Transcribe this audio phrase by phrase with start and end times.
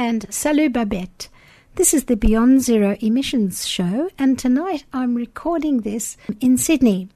[0.00, 1.28] and salut Babette.
[1.74, 7.10] This is the Beyond Zero Emissions show, and tonight I'm recording this in Sydney.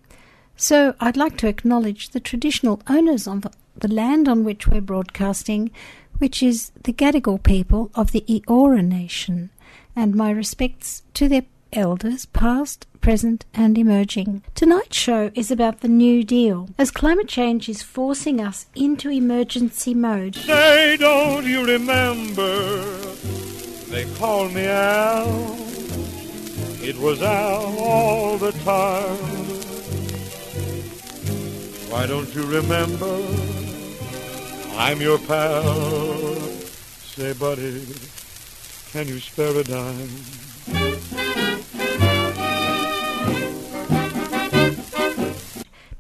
[0.55, 5.71] So I'd like to acknowledge the traditional owners of the land on which we're broadcasting,
[6.19, 9.49] which is the Gadigal people of the Eora Nation,
[9.97, 11.47] and my respects to their
[11.77, 14.43] elders, past, present, and emerging.
[14.55, 19.95] Tonight's show is about the New Deal, as climate change is forcing us into emergency
[19.95, 20.37] mode.
[20.37, 22.83] Say, don't you remember?
[23.91, 25.57] They called me Al.
[26.83, 29.45] It was Al all the time.
[31.91, 33.21] Why don't you remember?
[34.77, 36.35] I'm your pal.
[37.15, 37.87] Say, buddy,
[38.91, 40.09] can you spare a dime?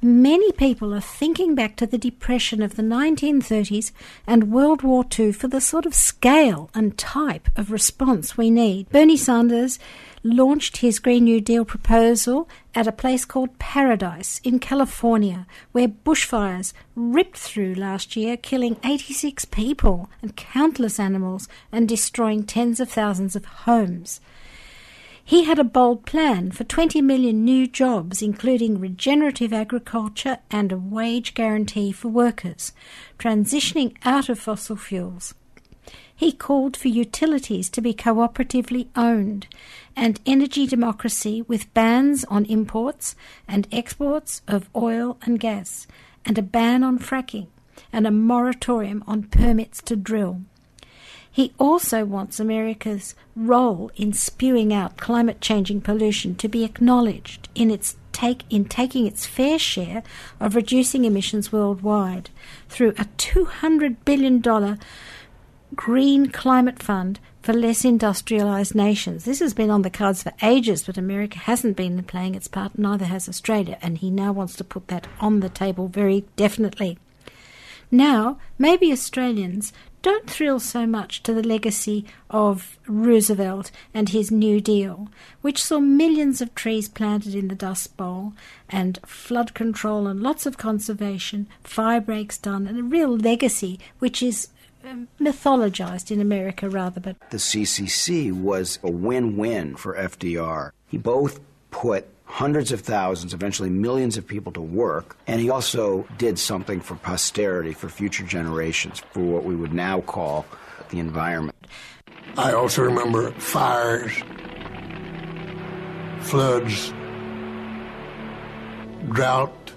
[0.04, 3.90] Many people are thinking back to the Depression of the 1930s
[4.26, 8.90] and World War II for the sort of scale and type of response we need.
[8.90, 9.78] Bernie Sanders
[10.22, 16.74] launched his Green New Deal proposal at a place called Paradise in California, where bushfires
[16.94, 23.34] ripped through last year, killing 86 people and countless animals and destroying tens of thousands
[23.34, 24.20] of homes.
[25.26, 30.76] He had a bold plan for 20 million new jobs, including regenerative agriculture and a
[30.76, 32.72] wage guarantee for workers,
[33.18, 35.32] transitioning out of fossil fuels.
[36.14, 39.46] He called for utilities to be cooperatively owned
[39.96, 43.16] and energy democracy with bans on imports
[43.48, 45.86] and exports of oil and gas,
[46.26, 47.46] and a ban on fracking
[47.92, 50.42] and a moratorium on permits to drill.
[51.34, 57.72] He also wants America's role in spewing out climate changing pollution to be acknowledged in
[57.72, 60.04] its take in taking its fair share
[60.38, 62.30] of reducing emissions worldwide
[62.68, 64.78] through a $200 billion
[65.74, 69.24] green climate fund for less industrialized nations.
[69.24, 72.78] This has been on the cards for ages, but America hasn't been playing its part,
[72.78, 76.96] neither has Australia, and he now wants to put that on the table very definitely.
[77.90, 79.72] Now, maybe Australians
[80.04, 85.08] don't thrill so much to the legacy of Roosevelt and his New Deal,
[85.40, 88.34] which saw millions of trees planted in the Dust Bowl
[88.68, 94.22] and flood control and lots of conservation, fire breaks done, and a real legacy which
[94.22, 94.48] is
[94.86, 97.00] um, mythologized in America rather.
[97.00, 100.72] But the CCC was a win-win for FDR.
[100.86, 101.40] He both
[101.70, 105.16] put hundreds of thousands, eventually millions of people to work.
[105.28, 110.00] And he also did something for posterity, for future generations, for what we would now
[110.00, 110.44] call
[110.88, 111.56] the environment.
[112.36, 114.12] I also remember fires,
[116.22, 116.92] floods,
[119.10, 119.72] drought,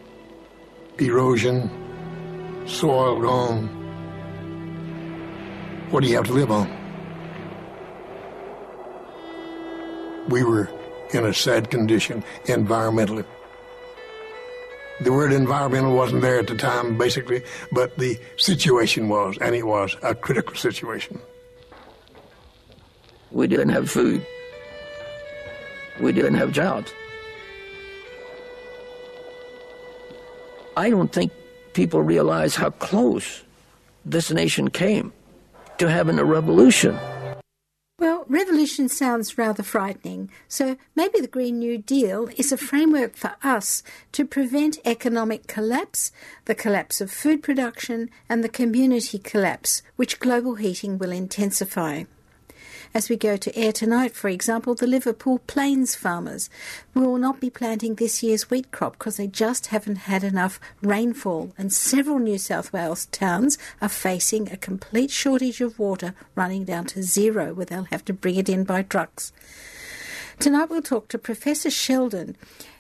[0.97, 1.69] erosion,
[2.66, 3.68] soil gone.
[5.91, 6.68] What do you have to live on?
[10.29, 10.72] We were
[11.13, 13.25] in a sad condition environmentally.
[15.00, 19.68] The word environmental wasn't there at the time, basically, but the situation was, and it
[19.68, 21.19] was a critical situation.
[23.31, 24.25] We didn't have food.
[26.00, 26.91] We didn't have jobs.
[30.75, 31.31] I don't think
[31.74, 33.44] people realize how close
[34.06, 35.13] this nation came
[35.78, 36.97] to having a revolution.
[38.29, 43.83] Revolution sounds rather frightening, so maybe the Green New Deal is a framework for us
[44.11, 46.11] to prevent economic collapse,
[46.43, 52.03] the collapse of food production, and the community collapse, which global heating will intensify.
[52.97, 56.49] As we go to air tonight, for example, the Liverpool Plains farmers
[56.95, 61.53] will not be planting this year's wheat crop because they just haven't had enough rainfall,
[61.59, 66.85] and several New South Wales towns are facing a complete shortage of water running down
[66.85, 69.31] to zero where they'll have to bring it in by trucks.
[70.39, 72.35] Tonight we'll talk to Professor Sheldon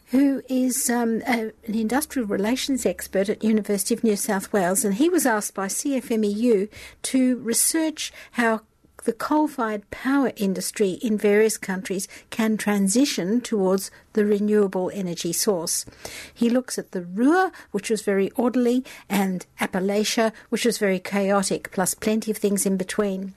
[0.07, 4.95] who is um, a, an industrial relations expert at University of New South Wales, and
[4.95, 6.69] he was asked by CFMEU
[7.03, 8.61] to research how
[9.07, 15.85] the coal fired power industry in various countries can transition towards the renewable energy source.
[16.33, 21.71] He looks at the Ruhr, which was very orderly, and Appalachia, which was very chaotic,
[21.71, 23.33] plus plenty of things in between.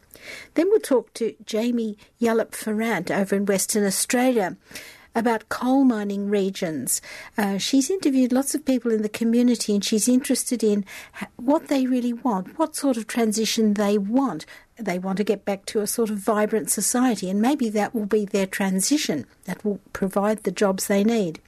[0.55, 4.57] Then we'll talk to Jamie Yallop Ferrant over in Western Australia
[5.15, 7.01] about coal mining regions.
[7.37, 10.85] Uh, she's interviewed lots of people in the community and she's interested in
[11.37, 14.47] what they really want, what sort of transition they want.
[14.85, 18.07] They want to get back to a sort of vibrant society, and maybe that will
[18.07, 21.41] be their transition that will provide the jobs they need.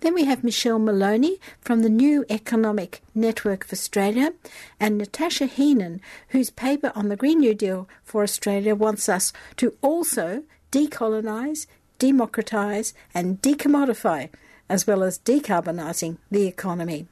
[0.00, 4.32] Then we have Michelle Maloney from the New Economic Network of Australia
[4.80, 9.74] and Natasha Heenan, whose paper on the Green New Deal for Australia wants us to
[9.80, 11.66] also decolonise,
[12.00, 14.28] democratise, and decommodify,
[14.68, 17.06] as well as decarbonising the economy.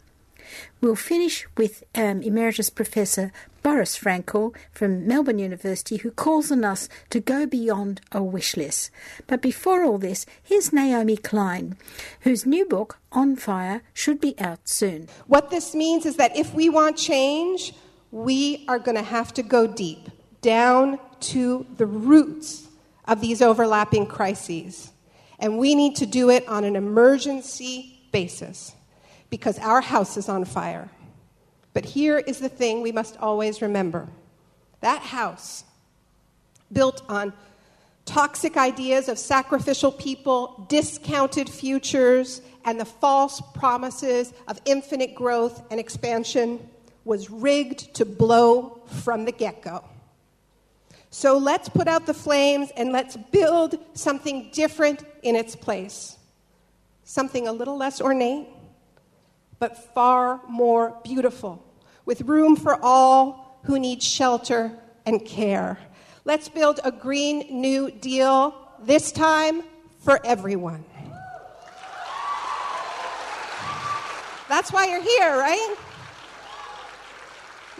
[0.80, 3.30] We'll finish with um, Emeritus Professor
[3.62, 8.90] Boris Frankel from Melbourne University, who calls on us to go beyond a wish list.
[9.26, 11.76] But before all this, here's Naomi Klein,
[12.20, 15.08] whose new book, On Fire, should be out soon.
[15.26, 17.74] What this means is that if we want change,
[18.10, 20.08] we are going to have to go deep,
[20.40, 22.66] down to the roots
[23.06, 24.92] of these overlapping crises.
[25.38, 28.72] And we need to do it on an emergency basis
[29.30, 30.88] because our house is on fire.
[31.72, 34.08] But here is the thing we must always remember
[34.80, 35.64] that house,
[36.72, 37.34] built on
[38.06, 45.78] toxic ideas of sacrificial people, discounted futures, and the false promises of infinite growth and
[45.78, 46.66] expansion,
[47.04, 49.84] was rigged to blow from the get go.
[51.10, 56.16] So let's put out the flames and let's build something different in its place.
[57.04, 58.46] Something a little less ornate,
[59.60, 61.64] but far more beautiful,
[62.06, 64.72] with room for all who need shelter
[65.06, 65.78] and care.
[66.24, 69.62] Let's build a Green New Deal, this time
[70.00, 70.84] for everyone.
[74.48, 75.76] That's why you're here, right?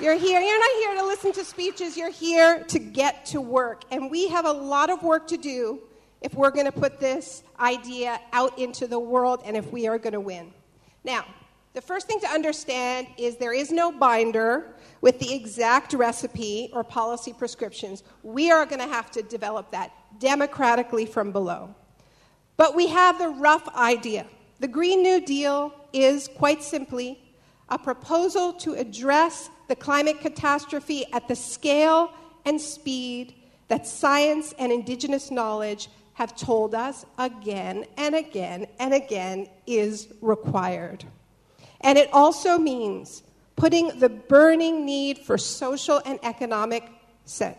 [0.01, 0.41] You're here.
[0.41, 1.97] You're not here to listen to speeches.
[1.97, 3.83] You're here to get to work.
[3.91, 5.81] And we have a lot of work to do
[6.21, 9.99] if we're going to put this idea out into the world and if we are
[9.99, 10.53] going to win.
[11.05, 11.25] Now,
[11.73, 16.83] the first thing to understand is there is no binder with the exact recipe or
[16.83, 18.03] policy prescriptions.
[18.23, 21.75] We are going to have to develop that democratically from below.
[22.57, 24.27] But we have the rough idea.
[24.59, 27.23] The Green New Deal is quite simply
[27.69, 32.13] a proposal to address the climate catastrophe at the scale
[32.45, 33.35] and speed
[33.69, 41.05] that science and indigenous knowledge have told us again and again and again is required.
[41.81, 43.23] And it also means
[43.57, 46.85] putting the burning need for social and economic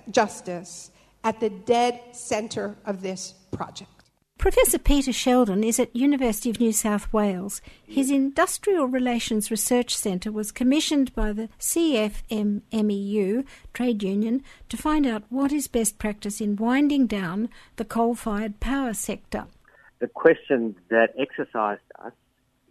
[0.09, 0.91] justice
[1.23, 3.89] at the dead center of this project.
[4.37, 7.61] Professor Peter Sheldon is at University of New South Wales.
[7.85, 15.25] His Industrial Relations Research Centre was commissioned by the CFMMEU trade union to find out
[15.29, 19.45] what is best practice in winding down the coal-fired power sector.
[19.99, 22.13] The question that exercised us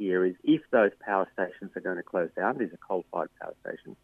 [0.00, 3.54] here is if those power stations are going to close down, these are coal-fired power
[3.60, 3.96] stations,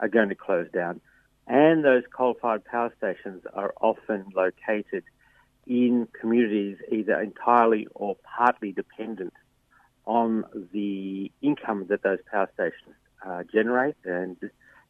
[0.00, 1.00] are going to close down,
[1.46, 5.04] and those coal-fired power stations are often located–
[5.66, 9.32] in communities either entirely or partly dependent
[10.06, 14.36] on the income that those power stations uh, generate and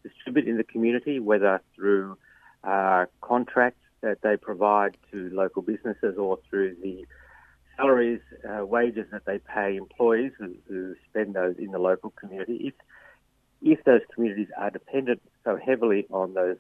[0.03, 2.17] distribute in the community, whether through
[2.65, 7.05] uh, contracts that they provide to local businesses or through the
[7.77, 12.69] salaries, uh, wages that they pay employees who, who, spend those in the local community.
[12.69, 12.75] If,
[13.63, 16.57] if those communities are dependent so heavily on those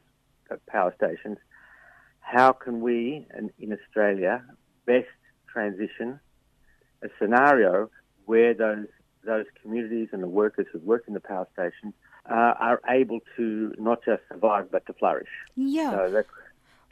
[0.50, 1.38] uh, power stations,
[2.20, 4.42] how can we in, in Australia
[4.86, 5.08] best
[5.52, 6.18] transition
[7.02, 7.90] a scenario
[8.26, 8.86] where those
[9.24, 11.94] those communities and the workers who work in the power stations
[12.28, 15.28] uh, are able to not just survive but to flourish.
[15.54, 15.90] Yeah.
[15.92, 16.24] So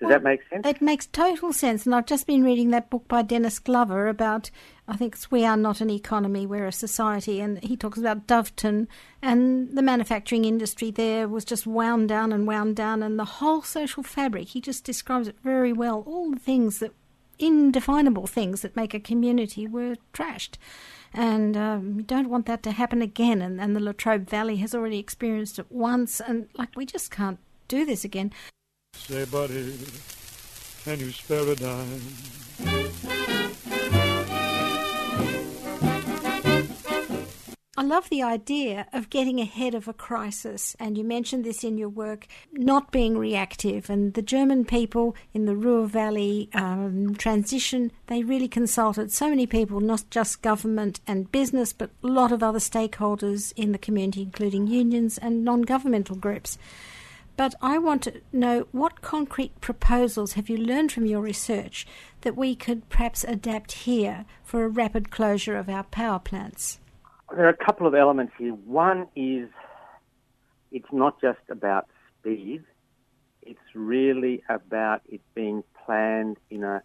[0.00, 0.66] does well, that make sense?
[0.66, 1.84] It makes total sense.
[1.84, 4.50] And I've just been reading that book by Dennis Glover about,
[4.88, 7.38] I think it's We Are Not an Economy, We're a Society.
[7.38, 8.88] And he talks about Doveton
[9.20, 13.02] and the manufacturing industry there was just wound down and wound down.
[13.02, 16.02] And the whole social fabric, he just describes it very well.
[16.06, 16.92] All the things that,
[17.38, 20.56] indefinable things that make a community were trashed.
[21.12, 23.42] And um, we don't want that to happen again.
[23.42, 26.20] And, and the Latrobe Valley has already experienced it once.
[26.20, 27.38] And like, we just can't
[27.68, 28.32] do this again.
[29.10, 29.76] Say, buddy,
[30.84, 32.00] can you spare a dime?
[37.76, 41.76] I love the idea of getting ahead of a crisis, and you mentioned this in
[41.76, 43.90] your work, not being reactive.
[43.90, 49.44] And the German people in the Ruhr Valley um, transition, they really consulted so many
[49.44, 54.22] people, not just government and business, but a lot of other stakeholders in the community,
[54.22, 56.58] including unions and non governmental groups.
[57.36, 61.86] But I want to know what concrete proposals have you learned from your research
[62.20, 66.80] that we could perhaps adapt here for a rapid closure of our power plants?
[67.34, 68.52] There are a couple of elements here.
[68.52, 69.48] One is
[70.72, 72.62] it's not just about speed,
[73.42, 76.82] it's really about it being planned in a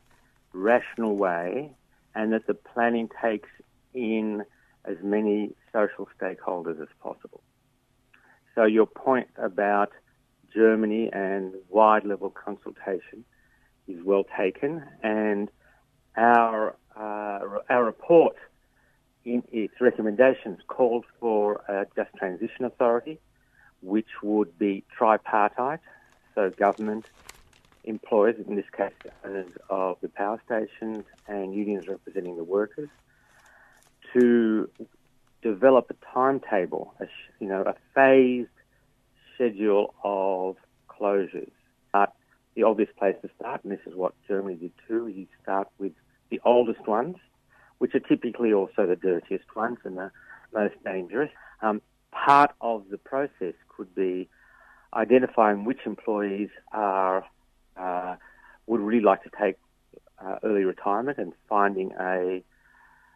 [0.53, 1.71] rational way
[2.15, 3.49] and that the planning takes
[3.93, 4.43] in
[4.85, 7.41] as many social stakeholders as possible.
[8.53, 9.91] So, your point about
[10.55, 13.25] Germany and wide level consultation
[13.87, 15.51] is well taken, and
[16.15, 18.35] our, uh, our report
[19.25, 23.19] in its recommendations called for a just transition authority,
[23.81, 25.81] which would be tripartite,
[26.33, 27.05] so government,
[27.83, 28.93] employers, in this case
[29.23, 32.89] owners of the power stations, and unions representing the workers,
[34.13, 34.69] to
[35.41, 37.05] develop a timetable, a,
[37.39, 38.49] you know, a phased
[39.35, 40.55] schedule of
[40.89, 41.51] closures.
[41.93, 42.13] But
[42.55, 45.67] the obvious place to start, and this is what Germany did too, is you start
[45.77, 45.93] with
[46.29, 47.17] the oldest ones,
[47.77, 50.11] which are typically also the dirtiest ones and the
[50.53, 51.29] most dangerous.
[51.61, 54.29] Um, part of the process could be
[54.93, 57.25] identifying which employees are
[57.77, 58.15] uh,
[58.67, 59.57] would really like to take
[60.23, 62.41] uh, early retirement and finding a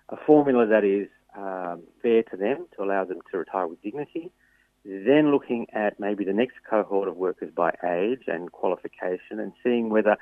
[0.10, 1.08] a formula that is
[1.38, 4.32] um, fair to them to allow them to retire with dignity.
[4.86, 9.90] Then looking at maybe the next cohort of workers by age and qualification and seeing
[9.90, 10.18] whether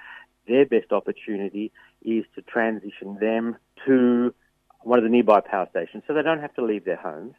[0.48, 1.72] their best opportunity
[2.04, 4.34] is to transition them to
[4.82, 7.36] one of the nearby power stations so they don't have to leave their homes.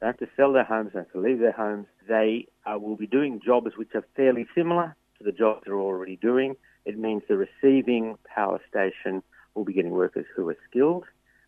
[0.00, 1.86] They have to sell their homes, they have to leave their homes.
[2.06, 6.16] They uh, will be doing jobs which are fairly similar to the jobs they're already
[6.16, 6.56] doing.
[6.84, 9.22] It means the receiving power station
[9.54, 11.04] will be getting workers who are skilled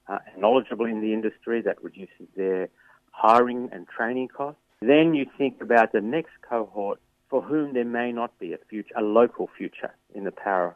[0.08, 1.62] uh, and knowledgeable in the industry.
[1.62, 2.68] That reduces their
[3.12, 4.60] hiring and training costs.
[4.82, 8.94] Then you think about the next cohort for whom there may not be a future,
[8.96, 10.74] a local future in the power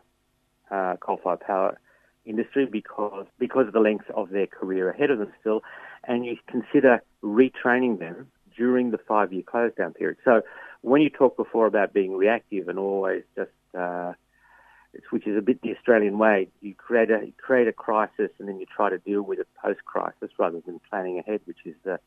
[0.71, 1.79] uh, coal-fired power
[2.27, 5.63] industry because because of the length of their career ahead of them still,
[6.07, 10.19] and you consider retraining them during the five-year close down period.
[10.25, 10.43] So
[10.83, 14.13] when you talked before about being reactive and always just uh,
[15.11, 18.61] which is a bit the Australian way, you create a create a crisis and then
[18.61, 21.99] you try to deal with it post-crisis rather than planning ahead, which is the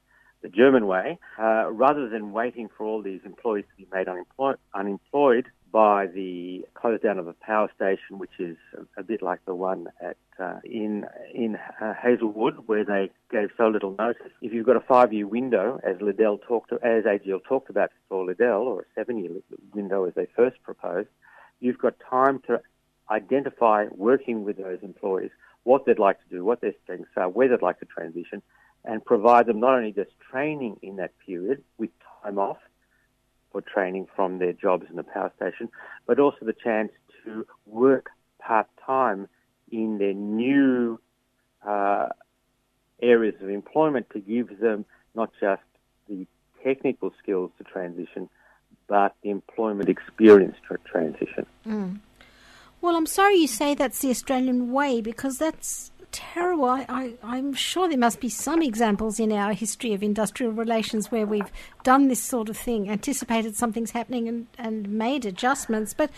[0.47, 4.57] the German way, uh, rather than waiting for all these employees to be made unemployed,
[4.73, 8.55] unemployed by the close down of a power station, which is
[8.97, 13.67] a, bit like the one at uh, in in uh, Hazelwood, where they gave so
[13.67, 14.31] little notice.
[14.41, 18.61] If you've got a five-year window, as Liddell talked, as AGL talked about for Liddell,
[18.61, 19.31] or a seven-year
[19.73, 21.09] window as they first proposed,
[21.59, 22.61] you've got time to
[23.11, 25.31] identify, working with those employees,
[25.63, 28.41] what they'd like to do, what their strengths are, where they'd like to transition,
[28.87, 31.89] and provide them not only just training in that period with
[32.23, 32.57] time off
[33.51, 35.69] for training from their jobs in the power station,
[36.05, 36.91] but also the chance
[37.23, 39.27] to work part time
[39.71, 40.99] in their new
[41.67, 42.07] uh,
[43.01, 45.61] areas of employment to give them not just
[46.07, 46.25] the
[46.63, 48.29] technical skills to transition,
[48.87, 51.45] but the employment experience to transition.
[51.67, 51.99] Mm.
[52.79, 56.65] Well, I'm sorry you say that's the Australian way because that's terrible.
[56.65, 61.25] I, am sure there must be some examples in our history of industrial relations where
[61.25, 61.51] we've
[61.83, 65.93] done this sort of thing, anticipated something's happening and, and made adjustments.
[65.93, 66.11] But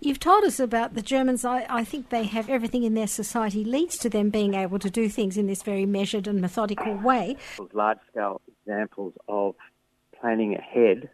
[0.00, 1.44] you've told us about the Germans.
[1.44, 4.90] I, I think they have everything in their society leads to them being able to
[4.90, 7.36] do things in this very measured and methodical way.
[7.72, 9.54] Large scale examples of
[10.20, 11.08] planning ahead,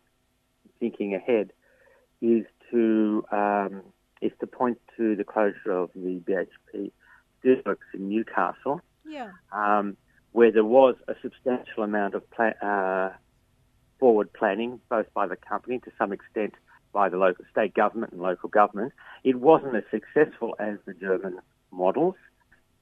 [0.80, 1.52] thinking ahead,
[2.20, 3.82] is to um,
[4.20, 6.92] is to point to the closure of the BHP
[7.44, 9.30] steelworks in Newcastle, yeah.
[9.52, 9.96] um,
[10.32, 13.12] where there was a substantial amount of pla- uh,
[13.98, 16.54] forward planning, both by the company to some extent
[16.92, 18.92] by the local state government and local government.
[19.24, 21.38] It wasn't as successful as the German
[21.70, 22.16] models,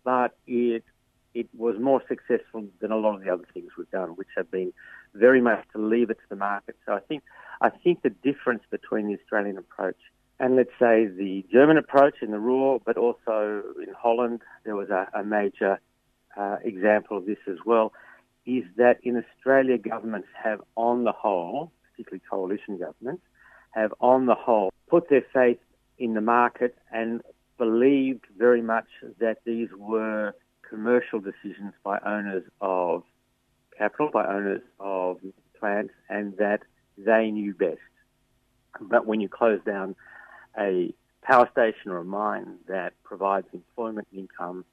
[0.04, 0.84] but it
[1.32, 4.50] it was more successful than a lot of the other things we've done, which have
[4.50, 4.72] been
[5.14, 6.76] very much to leave it to the market.
[6.86, 7.22] So I think
[7.60, 9.98] I think the difference between the Australian approach
[10.40, 14.88] and let's say the German approach in the Ruhr, but also in Holland, there was
[14.88, 15.78] a, a major
[16.34, 17.92] uh, example of this as well,
[18.46, 23.22] is that in Australia, governments have on the whole, particularly coalition governments,
[23.72, 25.58] have on the whole put their faith
[25.98, 27.20] in the market and
[27.58, 28.86] believed very much
[29.20, 30.32] that these were
[30.66, 33.02] commercial decisions by owners of
[33.76, 35.18] capital, by owners of
[35.58, 36.60] plants, and that
[36.96, 37.78] they knew best.
[38.80, 39.94] But when you close down
[40.58, 40.92] a
[41.22, 44.64] power station or a mine that provides employment income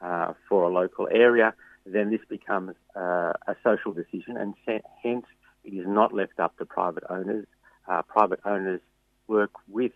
[0.00, 1.54] uh, for a local area,
[1.84, 4.54] then this becomes uh, a social decision, and
[5.02, 5.26] hence
[5.64, 7.46] it is not left up to private owners.
[7.88, 8.80] Uh, private owners
[9.26, 9.92] work with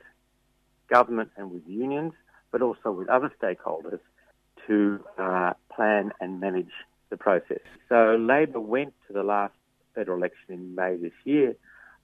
[0.89, 2.13] government and with unions,
[2.51, 4.01] but also with other stakeholders
[4.67, 6.73] to uh, plan and manage
[7.11, 7.61] the process.
[7.89, 9.55] So Labor went to the last
[9.95, 11.55] federal election in May this year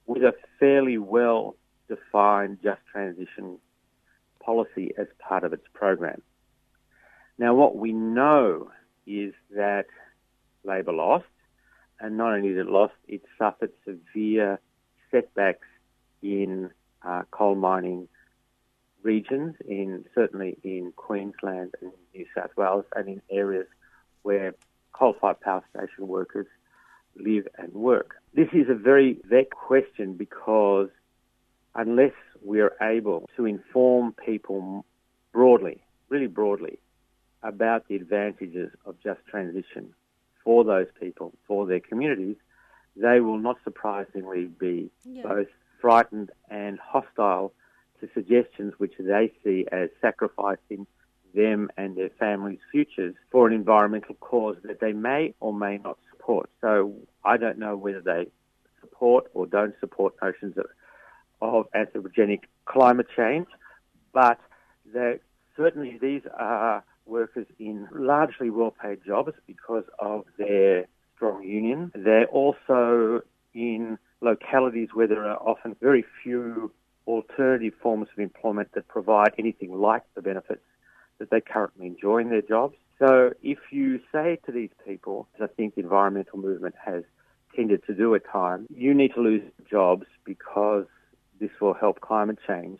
[0.05, 1.55] with a fairly well
[1.89, 3.57] defined just transition
[4.43, 6.21] policy as part of its program.
[7.37, 8.71] Now, what we know
[9.05, 9.87] is that
[10.63, 11.25] Labor lost,
[11.99, 14.59] and not only did it lost, it suffered severe
[15.11, 15.67] setbacks
[16.21, 16.69] in
[17.01, 18.07] uh, coal mining
[19.01, 23.67] regions, in certainly in Queensland and New South Wales, and in areas
[24.23, 24.53] where
[24.93, 26.47] coal-fired power station workers
[27.15, 28.15] live and work.
[28.33, 30.89] This is a very vexed question because
[31.79, 34.85] unless we are able to inform people
[35.31, 36.77] broadly, really broadly,
[37.41, 39.93] about the advantages of just transition
[40.43, 42.35] for those people, for their communities,
[42.97, 45.23] they will not surprisingly be yeah.
[45.23, 45.47] both
[45.79, 47.53] frightened and hostile
[48.01, 50.85] to suggestions which they see as sacrificing
[51.33, 55.97] them and their families' futures for an environmental cause that they may or may not
[56.09, 56.49] support.
[56.59, 56.93] So
[57.23, 58.27] I don't know whether they
[58.81, 60.65] support or don't support notions of,
[61.41, 63.47] of anthropogenic climate change,
[64.13, 64.39] but
[65.55, 71.91] certainly these are workers in largely well-paid jobs because of their strong union.
[71.95, 73.21] They're also
[73.53, 76.71] in localities where there are often very few
[77.07, 80.61] alternative forms of employment that provide anything like the benefits
[81.17, 82.75] that they currently enjoy in their jobs.
[82.99, 87.03] So if you say to these people, as I think the environmental movement has
[87.55, 90.85] tended to do at times, you need to lose jobs because
[91.39, 92.79] this will help climate change.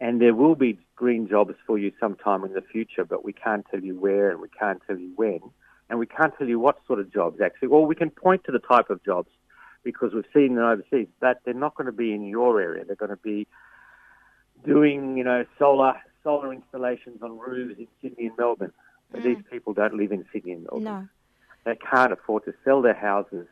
[0.00, 3.64] And there will be green jobs for you sometime in the future, but we can't
[3.70, 5.40] tell you where and we can't tell you when.
[5.88, 7.68] And we can't tell you what sort of jobs actually.
[7.68, 9.28] Well, we can point to the type of jobs
[9.82, 12.84] because we've seen them overseas, but they're not going to be in your area.
[12.84, 13.46] They're going to be
[14.64, 18.72] doing, you know, solar solar installations on roofs in Sydney and Melbourne.
[19.12, 19.24] But mm.
[19.24, 20.84] these people don't live in Sydney and Melbourne.
[20.84, 21.08] No.
[21.66, 23.46] They can't afford to sell their houses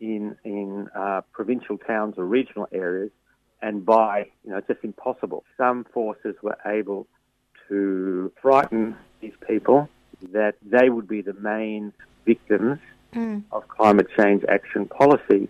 [0.00, 3.10] in in uh, provincial towns or regional areas
[3.62, 4.26] and buy.
[4.44, 5.44] You know, it's just impossible.
[5.56, 7.06] Some forces were able
[7.68, 9.88] to frighten these people
[10.32, 11.92] that they would be the main
[12.26, 12.78] victims
[13.14, 13.42] mm.
[13.52, 15.48] of climate change action policy.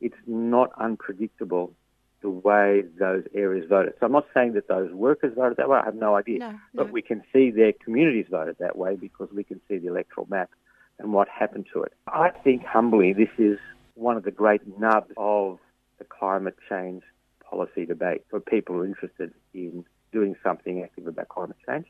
[0.00, 1.72] It's not unpredictable
[2.20, 3.94] the way those areas voted.
[4.00, 5.78] So I'm not saying that those workers voted that way.
[5.78, 6.38] I have no idea.
[6.38, 6.58] No, no.
[6.74, 10.26] But we can see their communities voted that way because we can see the electoral
[10.30, 10.50] map
[10.98, 11.92] and what happened to it.
[12.06, 13.58] I think humbly this is
[13.94, 15.58] one of the great nubs of
[15.98, 17.02] the climate change
[17.54, 21.86] policy debate for people who are interested in doing something active about climate change.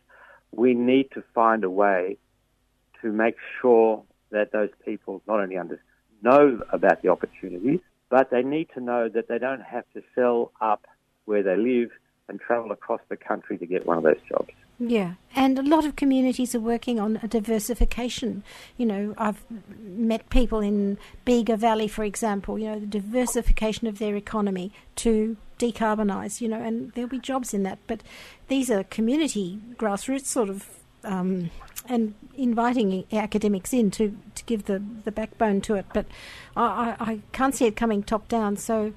[0.53, 2.19] We need to find a way
[3.01, 5.57] to make sure that those people not only
[6.23, 10.53] know about the opportunities, but they need to know that they don't have to sell
[10.61, 10.87] up
[11.25, 11.91] where they live
[12.29, 14.51] and travel across the country to get one of those jobs.
[14.79, 18.43] Yeah, and a lot of communities are working on a diversification.
[18.77, 19.45] You know, I've
[19.79, 25.37] met people in Bega Valley, for example, you know, the diversification of their economy to
[25.59, 27.79] decarbonise, you know, and there'll be jobs in that.
[27.87, 28.03] But
[28.49, 30.69] these are community grassroots sort of
[31.05, 31.51] um,
[31.87, 35.87] and inviting academics in to, to give the, the backbone to it.
[35.93, 36.07] But
[36.57, 38.57] I, I can't see it coming top down.
[38.57, 38.93] So,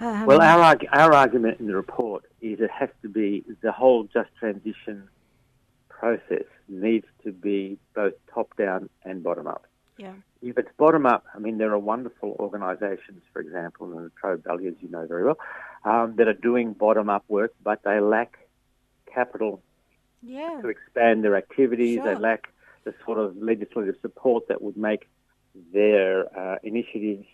[0.00, 4.04] um, well, our our argument in the report is it has to be the whole
[4.04, 5.08] just transition
[5.88, 9.66] process needs to be both top down and bottom up.
[9.96, 10.12] Yeah.
[10.42, 14.44] If it's bottom up, I mean, there are wonderful organisations, for example, in the Latrobe
[14.44, 15.38] Valley, as you know very well,
[15.84, 18.38] um, that are doing bottom up work, but they lack
[19.12, 19.62] capital
[20.22, 20.60] yeah.
[20.62, 21.96] to expand their activities.
[21.96, 22.14] Sure.
[22.14, 22.48] They lack
[22.84, 25.08] the sort of legislative support that would make
[25.72, 27.26] their uh, initiatives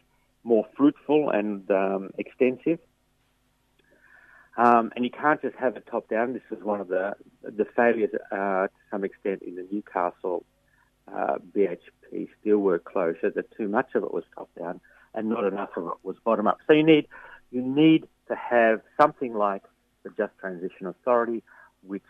[0.43, 2.79] more fruitful and um, extensive.
[4.57, 6.33] Um, and you can't just have it top down.
[6.33, 10.45] This was one of the the failures uh, to some extent in the Newcastle
[11.13, 13.31] uh, BHP steelwork closure.
[13.31, 14.81] That too much of it was top down
[15.15, 16.59] and not enough of it was bottom up.
[16.67, 17.09] So you need
[17.51, 19.63] you need to have something like
[20.03, 21.43] the Just Transition Authority,
[21.83, 22.03] which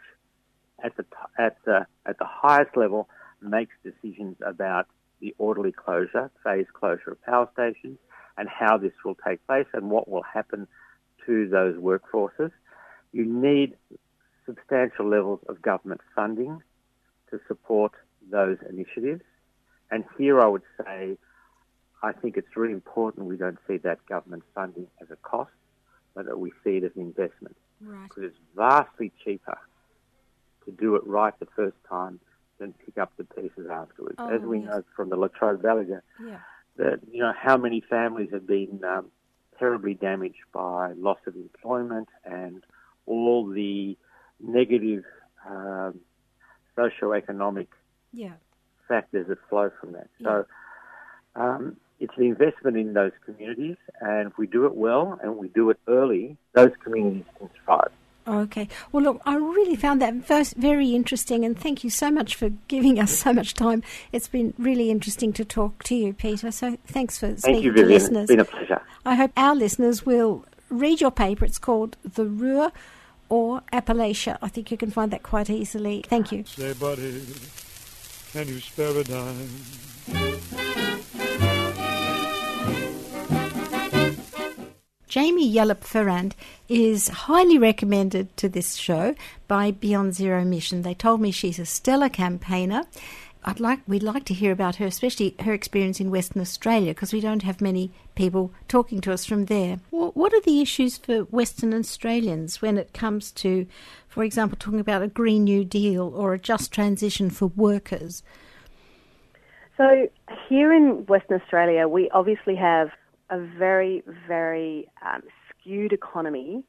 [0.83, 1.05] at the
[1.39, 3.09] at the at the highest level
[3.41, 4.87] makes decisions about
[5.21, 7.99] the orderly closure, phase closure of power stations,
[8.37, 10.67] and how this will take place and what will happen
[11.27, 12.51] to those workforces.
[13.13, 13.77] You need
[14.47, 16.61] substantial levels of government funding
[17.31, 17.93] to support
[18.31, 19.23] those initiatives.
[19.91, 21.17] And here I would say
[22.03, 25.53] I think it's really important we don't see that government funding as a cost,
[26.15, 27.57] but that we see it as an investment.
[27.81, 28.09] Right.
[28.09, 29.59] Because it's vastly cheaper
[30.65, 32.21] to do it right the first time
[32.59, 34.17] than pick up the pieces afterwards.
[34.19, 34.67] Oh, as we yes.
[34.69, 35.87] know from the Latrobe Valley,
[36.25, 36.39] Yeah.
[36.77, 39.11] that you know how many families have been um,
[39.59, 42.63] terribly damaged by loss of employment and
[43.07, 43.97] all the
[44.41, 45.05] negative
[45.49, 46.01] um,
[46.77, 47.69] socio-economic
[48.13, 48.35] Yeah.
[48.89, 50.09] factors that flow from that.
[50.23, 50.47] So
[51.37, 55.49] um, it's an investment in those communities, and if we do it well and we
[55.49, 57.91] do it early, those communities can thrive.
[58.27, 58.69] Okay.
[58.91, 60.15] Well, look, I really found that
[60.57, 63.83] very interesting, and thank you so much for giving us so much time.
[64.13, 66.51] It's been really interesting to talk to you, Peter.
[66.51, 68.01] So thanks for Thank speaking you, to Vivian.
[68.01, 68.23] listeners.
[68.23, 68.83] It's been a pleasure.
[69.05, 71.45] I hope our listeners will read your paper.
[71.45, 72.73] It's called The Ruhr
[73.29, 74.39] or Appalachia.
[74.41, 76.03] I think you can find that quite easily.
[76.07, 76.45] Thank you.
[76.47, 77.23] Say, buddy,
[78.33, 79.49] can you spare a dime?
[85.15, 86.35] Jamie Yallop Ferrand
[86.69, 89.15] is highly recommended to this show
[89.47, 90.83] by Beyond Zero Emissions.
[90.83, 92.83] They told me she's a stellar campaigner.
[93.45, 97.13] I'd like we'd like to hear about her, especially her experience in Western Australia, because
[97.13, 99.77] we don't have many people talking to us from there.
[99.91, 103.69] Wh- What are the issues for Western Australians when it comes to,
[104.09, 108.25] for example, talking about a Green New Deal or a just transition for workers?
[109.77, 110.09] So
[110.49, 112.91] here in Western Australia, we obviously have
[113.31, 116.65] a very, very um, skewed economy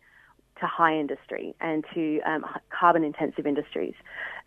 [0.59, 3.93] to high industry and to um, carbon intensive industries.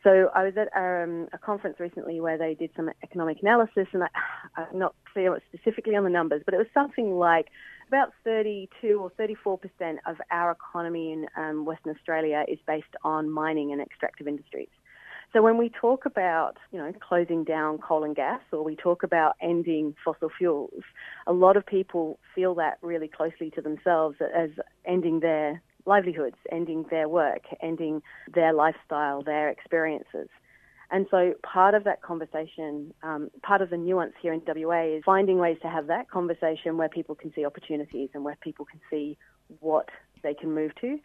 [0.03, 4.05] So I was at um, a conference recently where they did some economic analysis, and
[4.05, 4.09] I,
[4.57, 7.49] I'm not clear specifically on the numbers, but it was something like
[7.89, 13.31] about 32 or 34 percent of our economy in um, Western Australia is based on
[13.31, 14.69] mining and extractive industries.
[15.33, 19.03] So when we talk about, you know, closing down coal and gas or we talk
[19.03, 20.83] about ending fossil fuels,
[21.27, 24.51] a lot of people feel that really closely to themselves as
[24.87, 28.03] ending their livelihoods, ending their work, ending
[28.35, 30.29] their lifestyle, their experiences.
[30.91, 35.03] And so part of that conversation, um, part of the nuance here in WA is
[35.05, 38.81] finding ways to have that conversation where people can see opportunities and where people can
[38.91, 39.19] see
[39.61, 39.91] what
[40.23, 40.99] they can move to.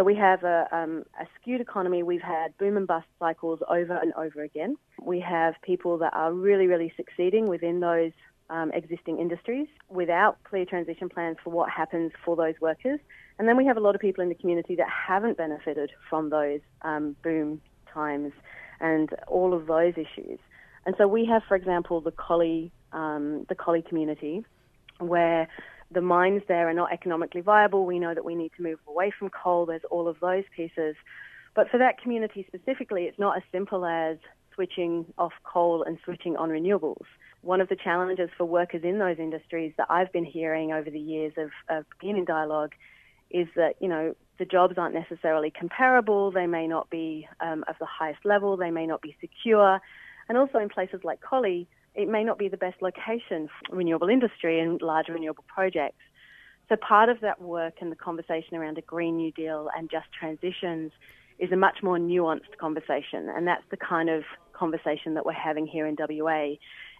[0.00, 2.02] So we have a, um, a skewed economy.
[2.02, 4.78] We've had boom and bust cycles over and over again.
[5.02, 8.12] We have people that are really, really succeeding within those
[8.48, 12.98] um, existing industries without clear transition plans for what happens for those workers.
[13.38, 16.30] And then we have a lot of people in the community that haven't benefited from
[16.30, 17.60] those um, boom
[17.92, 18.32] times
[18.80, 20.38] and all of those issues.
[20.86, 24.46] And so we have, for example, the Collie, um, the Collie community,
[24.98, 25.46] where
[25.92, 27.84] the mines there are not economically viable.
[27.84, 29.66] We know that we need to move away from coal.
[29.66, 30.94] There's all of those pieces.
[31.54, 34.18] But for that community specifically, it's not as simple as
[34.54, 37.04] switching off coal and switching on renewables.
[37.42, 41.00] One of the challenges for workers in those industries that I've been hearing over the
[41.00, 42.72] years of, of being in dialogue
[43.30, 46.30] is that, you know, the jobs aren't necessarily comparable.
[46.30, 48.56] They may not be um, of the highest level.
[48.56, 49.80] They may not be secure.
[50.28, 51.68] And also in places like Collie,
[52.00, 56.02] it may not be the best location for renewable industry and large renewable projects.
[56.68, 60.06] So part of that work and the conversation around a Green New Deal and just
[60.18, 60.92] transitions
[61.38, 63.28] is a much more nuanced conversation.
[63.28, 66.52] And that's the kind of conversation that we're having here in WA,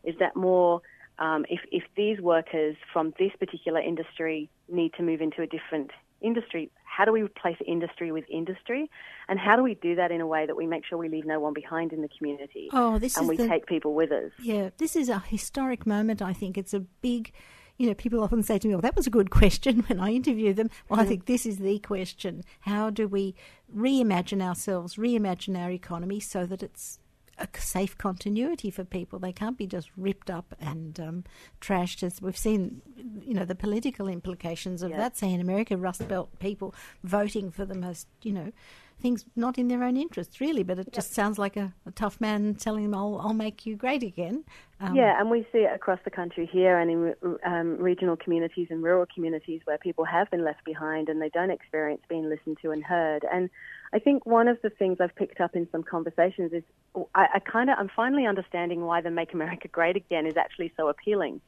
[0.05, 0.83] is that more
[1.19, 5.91] um, if, if these workers from this particular industry need to move into a different
[6.21, 8.91] industry, how do we replace industry with industry?
[9.29, 11.25] And how do we do that in a way that we make sure we leave
[11.27, 12.69] no one behind in the community?
[12.73, 14.33] Oh, this and is we the- take people with us.
[14.41, 16.21] Yeah, this is a historic moment.
[16.23, 17.33] I think it's a big.
[17.79, 20.11] You know, people often say to me, "Well, that was a good question." When I
[20.11, 23.35] interview them, well, I think this is the question: How do we
[23.75, 26.99] reimagine ourselves, reimagine our economy, so that it's
[27.41, 29.19] a safe continuity for people?
[29.19, 31.25] They can't be just ripped up and um,
[31.61, 32.83] trashed, as we've seen.
[33.27, 34.99] You know, the political implications of Yeah.
[34.99, 35.17] that.
[35.17, 38.53] Say in America, Rust Belt people voting for the most, you know,
[39.01, 40.63] things not in their own interests, really.
[40.63, 43.77] But it just sounds like a, a tough man telling them, "I'll, I'll make you
[43.77, 44.45] great again."
[44.81, 48.69] Um, yeah, and we see it across the country here and in um, regional communities
[48.71, 52.59] and rural communities where people have been left behind and they don't experience being listened
[52.63, 53.25] to and heard.
[53.33, 53.51] And
[53.93, 56.63] I think one of the things I've picked up in some conversations is
[56.95, 60.37] oh, I, I kind of I'm finally understanding why the Make America Great Again is
[60.37, 61.41] actually so appealing.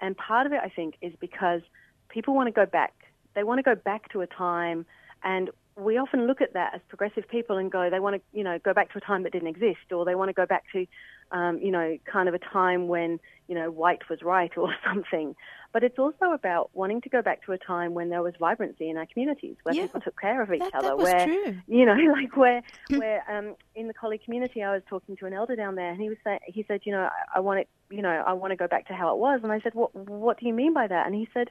[0.00, 1.62] And part of it, I think, is because
[2.08, 2.94] people want to go back.
[3.34, 4.86] They want to go back to a time
[5.22, 8.44] and we often look at that as progressive people and go, they want to, you
[8.44, 10.64] know, go back to a time that didn't exist, or they want to go back
[10.72, 10.86] to,
[11.32, 15.34] um, you know, kind of a time when, you know, white was right or something.
[15.72, 18.90] But it's also about wanting to go back to a time when there was vibrancy
[18.90, 19.82] in our communities, where Yeah.
[19.82, 21.56] people took care of each That- other, that was where, true.
[21.68, 22.62] you know, like where,
[22.96, 26.00] where um, in the Collie community, I was talking to an elder down there, and
[26.00, 28.50] he was saying, he said, you know, I, I want it, you know, I want
[28.50, 30.74] to go back to how it was, and I said, what, what do you mean
[30.74, 31.06] by that?
[31.06, 31.50] And he said,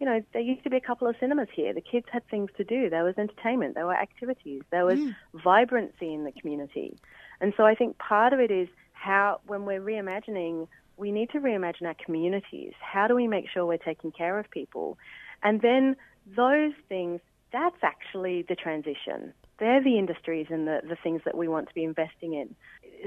[0.00, 1.72] you know, there used to be a couple of cinemas here.
[1.72, 2.90] The kids had things to do.
[2.90, 3.76] There was entertainment.
[3.76, 4.62] There were activities.
[4.72, 4.98] There was
[5.44, 6.96] vibrancy in the community.
[7.40, 8.68] And so I think part of it is
[9.02, 12.72] how, when we're reimagining, we need to reimagine our communities.
[12.80, 14.96] How do we make sure we're taking care of people?
[15.42, 15.96] And then
[16.36, 17.20] those things,
[17.52, 19.34] that's actually the transition.
[19.58, 22.54] They're the industries and the, the things that we want to be investing in.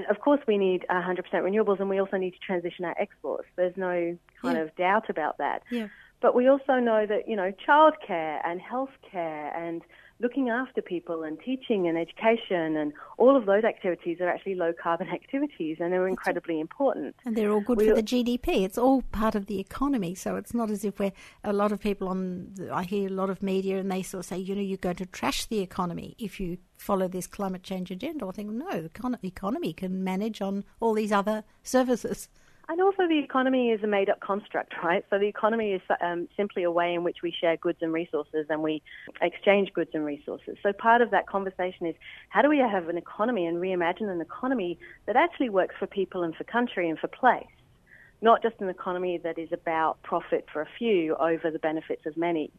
[0.09, 3.47] Of course, we need 100% renewables and we also need to transition our exports.
[3.55, 4.63] There's no kind Yeah.
[4.63, 5.63] of doubt about that.
[5.71, 5.87] Yeah.
[6.21, 9.81] But we also know that, you know, childcare and healthcare and
[10.19, 14.71] looking after people and teaching and education and all of those activities are actually low
[14.71, 17.15] carbon activities and they're incredibly important.
[17.25, 18.63] And they're all good We- for the GDP.
[18.63, 20.15] It's all part of the economy.
[20.15, 21.11] So it's not as if we're
[21.43, 22.51] a lot of people on.
[22.55, 24.77] The, I hear a lot of media, and they sort of say, you know, you're
[24.77, 28.25] going to trash the economy if you follow this climate change agenda.
[28.27, 32.29] I think no, the econ- economy can manage on all these other services.
[32.67, 35.05] And also, the economy is a made up construct, right?
[35.09, 38.47] So, the economy is um, simply a way in which we share goods and resources
[38.49, 38.81] and we
[39.21, 40.57] exchange goods and resources.
[40.63, 41.95] So, part of that conversation is
[42.29, 46.23] how do we have an economy and reimagine an economy that actually works for people
[46.23, 47.45] and for country and for place?
[48.21, 52.17] Not just an economy that is about profit for a few over the benefits of
[52.17, 52.51] many.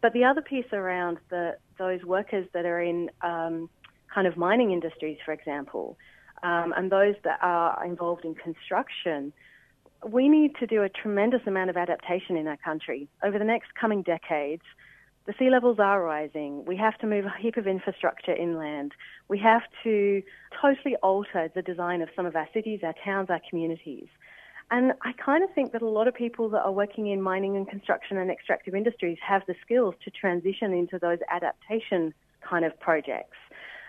[0.00, 3.68] But the other piece around the, those workers that are in um,
[4.14, 5.98] kind of mining industries, for example,
[6.42, 9.32] um, and those that are involved in construction,
[10.06, 13.08] we need to do a tremendous amount of adaptation in our country.
[13.22, 14.62] Over the next coming decades,
[15.26, 16.64] the sea levels are rising.
[16.64, 18.92] We have to move a heap of infrastructure inland.
[19.28, 20.22] We have to
[20.60, 24.08] totally alter the design of some of our cities, our towns, our communities.
[24.70, 27.56] And I kind of think that a lot of people that are working in mining
[27.56, 32.78] and construction and extractive industries have the skills to transition into those adaptation kind of
[32.80, 33.36] projects.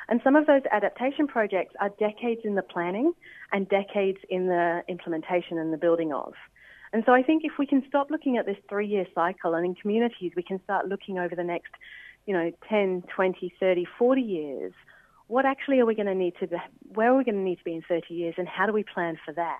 [0.09, 3.13] And some of those adaptation projects are decades in the planning
[3.51, 6.33] and decades in the implementation and the building of.
[6.93, 9.65] And so I think if we can stop looking at this three year cycle and
[9.65, 11.71] in communities we can start looking over the next,
[12.25, 14.73] you know, 10, 20, 30, 40 years,
[15.27, 16.57] what actually are we going to need to be,
[16.93, 18.83] where are we going to need to be in 30 years and how do we
[18.83, 19.59] plan for that?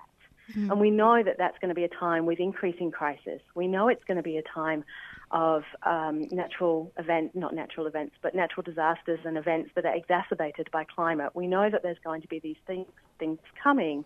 [0.50, 0.70] Mm-hmm.
[0.70, 3.40] And we know that that's going to be a time with increasing crisis.
[3.54, 4.84] We know it's going to be a time
[5.32, 10.68] of um, natural events, not natural events, but natural disasters and events that are exacerbated
[10.70, 11.30] by climate.
[11.34, 12.86] We know that there's going to be these things,
[13.18, 14.04] things coming.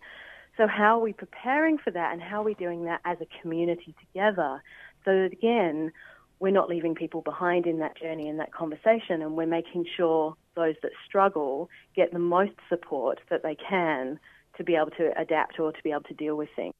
[0.56, 3.26] So how are we preparing for that and how are we doing that as a
[3.42, 4.62] community together
[5.04, 5.92] so that again,
[6.38, 10.36] we're not leaving people behind in that journey and that conversation and we're making sure
[10.54, 14.18] those that struggle get the most support that they can
[14.56, 16.72] to be able to adapt or to be able to deal with things.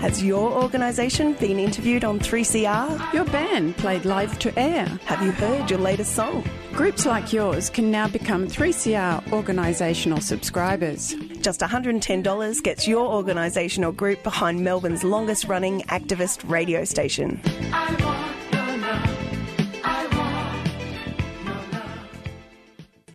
[0.00, 3.12] Has your organisation been interviewed on 3CR?
[3.12, 4.86] Your band played live to air.
[5.06, 6.48] Have you heard your latest song?
[6.72, 11.16] Groups like yours can now become 3CR organisational subscribers.
[11.40, 17.40] Just $110 gets your organisation or group behind Melbourne's longest running activist radio station.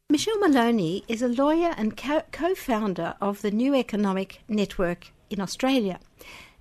[0.10, 6.00] Michelle Maloney is a lawyer and co founder of the New Economic Network in Australia.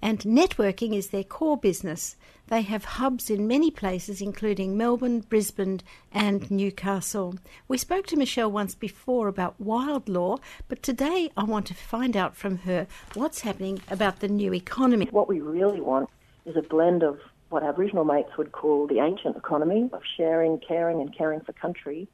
[0.05, 2.17] And networking is their core business.
[2.49, 7.37] They have hubs in many places, including Melbourne, Brisbane, and Newcastle.
[7.69, 12.17] We spoke to Michelle once before about wild law, but today I want to find
[12.17, 15.07] out from her what's happening about the new economy.
[15.13, 16.11] What we really want
[16.47, 21.01] is a blend of what Aboriginal mates would call the ancient economy of sharing, caring,
[21.01, 22.09] and caring for country,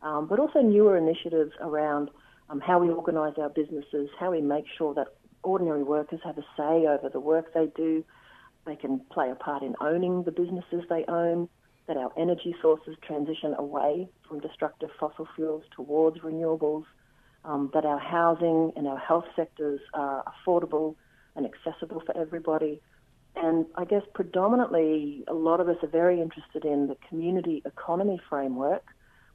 [0.00, 2.08] um, but also newer initiatives around
[2.48, 5.08] um, how we organise our businesses, how we make sure that
[5.44, 8.04] ordinary workers have a say over the work they do.
[8.66, 11.48] They can play a part in owning the businesses they own,
[11.86, 16.84] that our energy sources transition away from destructive fossil fuels towards renewables,
[17.44, 20.96] um, that our housing and our health sectors are affordable
[21.36, 22.80] and accessible for everybody.
[23.36, 28.20] And I guess predominantly, a lot of us are very interested in the community economy
[28.28, 28.84] framework,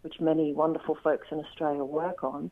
[0.02, 2.50] which many wonderful folks in Australia work on,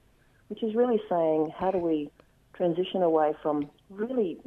[0.50, 2.12] which is really saying how do we
[2.58, 4.38] transition away from really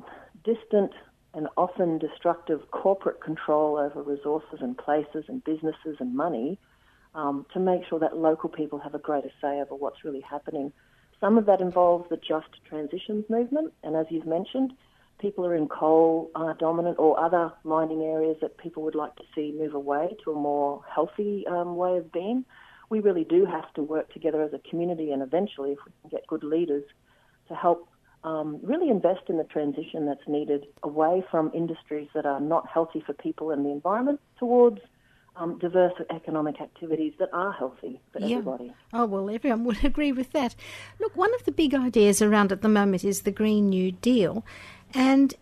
[0.44, 0.92] distant
[1.32, 6.58] and often destructive corporate control over resources and places and businesses and money
[7.14, 10.72] um, to make sure that local people have a greater say over what's really happening.
[11.20, 14.72] Some of that involves the just transitions movement, and as you've mentioned,
[15.20, 19.22] people are in coal uh, dominant or other mining areas that people would like to
[19.34, 22.44] see move away to a more healthy um, way of being,
[22.88, 26.10] we really do have to work together as a community and eventually, if we can
[26.10, 26.84] get good leaders,
[27.48, 27.89] to help
[28.24, 33.02] um, really invest in the transition that's needed away from industries that are not healthy
[33.06, 34.78] for people and the environment towards
[35.36, 38.36] um, diverse economic activities that are healthy for Yeah.
[38.38, 38.74] everybody.
[38.92, 40.54] Oh, well, everyone would agree with that.
[40.98, 44.44] Look, one of the big ideas around at the moment is the Green New Deal,
[44.92, 45.32] and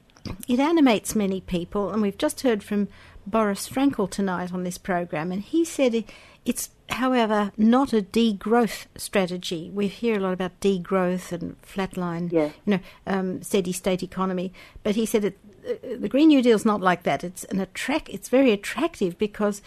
[0.46, 1.90] it animates many people.
[1.90, 2.88] And we've just heard from
[3.26, 6.04] Boris Frankel tonight on this program, and he said
[6.44, 9.70] it's, however, not a degrowth strategy.
[9.72, 12.50] We hear a lot about degrowth and flatline, Yeah.
[12.64, 14.52] you know, um, steady state economy.
[14.82, 17.22] But he said it, uh, the Green New Deal's not like that.
[17.24, 18.08] It's an attract.
[18.08, 19.60] It's very attractive because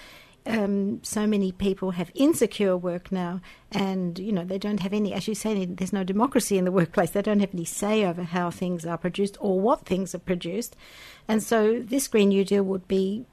[0.48, 5.14] um, so many people have insecure work now, and you know they don't have any.
[5.14, 7.12] As you say, there's no democracy in the workplace.
[7.12, 10.76] They don't have any say over how things are produced or what things are produced,
[11.28, 13.26] and so this Green New Deal would be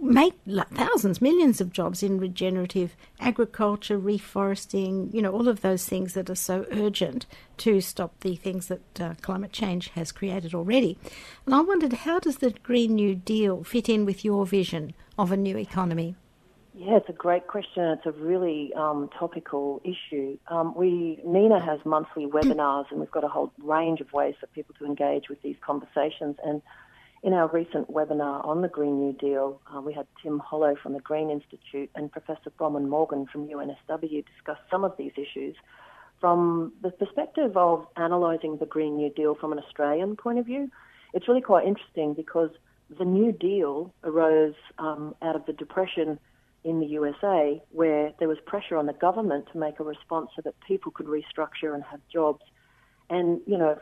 [0.00, 0.34] make
[0.74, 6.30] thousands, millions of jobs in regenerative agriculture, reforesting, you know, all of those things that
[6.30, 7.26] are so urgent
[7.58, 10.98] to stop the things that uh, climate change has created already.
[11.46, 15.32] And I wondered, how does the Green New Deal fit in with your vision of
[15.32, 16.14] a new economy?
[16.74, 17.82] Yeah, it's a great question.
[17.82, 20.38] It's a really um, topical issue.
[20.46, 24.46] Um, we NENA has monthly webinars, and we've got a whole range of ways for
[24.46, 26.36] people to engage with these conversations.
[26.44, 26.62] And
[27.22, 30.92] in our recent webinar on the Green New Deal, uh, we had Tim Hollo from
[30.92, 35.56] the Green Institute and Professor Bronwen Morgan from UNSW discuss some of these issues
[36.20, 40.70] from the perspective of analysing the Green New Deal from an Australian point of view.
[41.12, 42.50] It's really quite interesting because
[42.98, 46.18] the New Deal arose um, out of the Depression
[46.64, 50.42] in the USA, where there was pressure on the government to make a response so
[50.42, 52.42] that people could restructure and have jobs.
[53.10, 53.78] And, you know,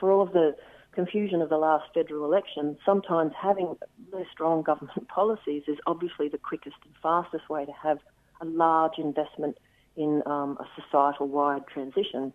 [0.00, 0.56] for all of the
[0.94, 3.76] confusion of the last federal election, sometimes having
[4.12, 7.98] really strong government policies is obviously the quickest and fastest way to have
[8.40, 9.58] a large investment
[9.96, 12.32] in um, a societal wide transition.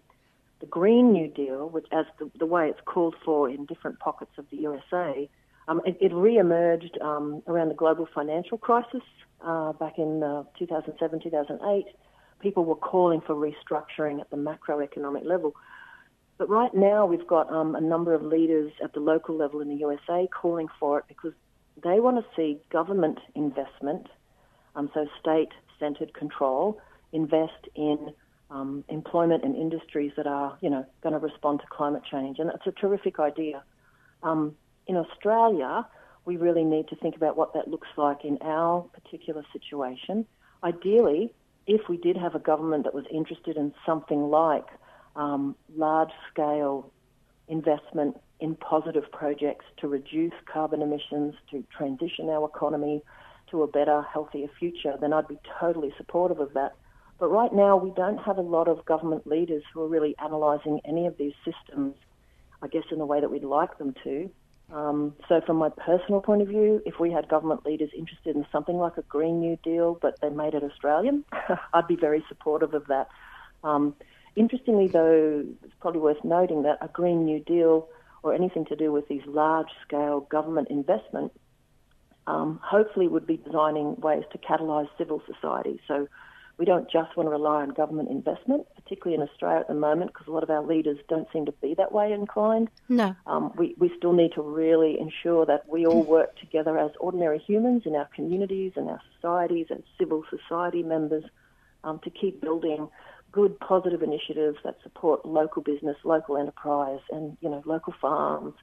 [0.60, 4.32] The Green New Deal, which as the, the way it's called for in different pockets
[4.38, 5.30] of the USA,
[5.68, 9.04] um, it, it re-emerged um, around the global financial crisis
[9.46, 11.86] uh, back in uh, 2007, 2008.
[12.40, 15.56] People were calling for restructuring at the macroeconomic level.
[16.40, 19.68] But right now, we've got um, a number of leaders at the local level in
[19.68, 21.34] the USA calling for it because
[21.84, 24.08] they want to see government investment,
[24.74, 25.50] um, so state
[25.80, 28.14] centered control, invest in
[28.50, 32.40] um, employment and industries that are, you know, going to respond to climate change.
[32.40, 33.62] And it's a terrific idea.
[34.24, 34.56] Um,
[34.88, 35.86] in Australia,
[36.24, 40.26] we really need to think about what that looks like in our particular situation.
[40.64, 41.34] Ideally,
[41.68, 44.66] if we did have a government that was interested in something like
[45.16, 46.92] um, large scale
[47.48, 53.02] investment in positive projects to reduce carbon emissions, to transition our economy
[53.52, 56.74] to a better, healthier future, then I'd be totally supportive of that.
[57.20, 60.80] But right now, we don't have a lot of government leaders who are really analysing
[60.86, 61.96] any of these systems,
[62.62, 64.30] I guess, in the way that we'd like them to.
[64.72, 68.46] Um, so, from my personal point of view, if we had government leaders interested in
[68.52, 71.26] something like a Green New Deal, but they made it Australian,
[71.74, 73.10] I'd be very supportive of that.
[73.64, 73.96] Um,
[74.40, 77.88] interestingly, though, it's probably worth noting that a Green New Deal
[78.24, 81.32] or anything to do with these large scale government investment
[82.26, 85.80] um, hopefully would be designing ways to catalyse civil society.
[85.88, 86.08] So,
[86.60, 90.12] we don't just want to rely on government investment, particularly in Australia at the moment,
[90.12, 92.70] because a lot of our leaders don't seem to be that way inclined.
[92.90, 93.16] No.
[93.28, 97.40] Um, we, we still need to really ensure that we all work together as ordinary
[97.40, 101.24] humans in our communities and our societies as civil society members
[101.86, 102.90] um, to keep building
[103.32, 108.54] good, positive initiatives that support local business, local enterprise, and you know local farms,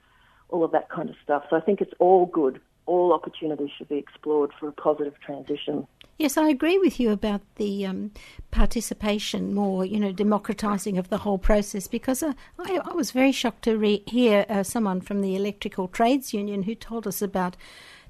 [0.48, 1.44] all of that kind of stuff.
[1.50, 2.61] So I think it's all good.
[2.87, 5.87] All opportunities should be explored for a positive transition.
[6.18, 8.12] Yes, I agree with you about the um,
[8.50, 11.88] participation, more you know, democratising of the whole process.
[11.88, 15.88] Because uh, I, I, was very shocked to re- hear uh, someone from the Electrical
[15.88, 17.57] Trades Union who told us about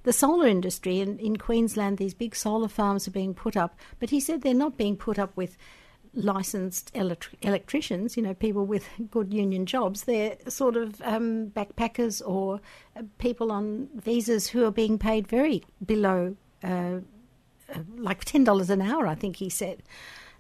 [0.05, 1.99] the solar industry in, in Queensland.
[1.99, 5.19] These big solar farms are being put up, but he said they're not being put
[5.19, 5.59] up with
[6.17, 10.05] licensed electric- electricians, you know, people with good union jobs.
[10.05, 12.61] They're sort of um, backpackers or
[12.97, 16.37] uh, people on visas who are being paid very below.
[16.65, 17.01] Uh,
[17.97, 19.83] like ten dollars an hour, I think he said,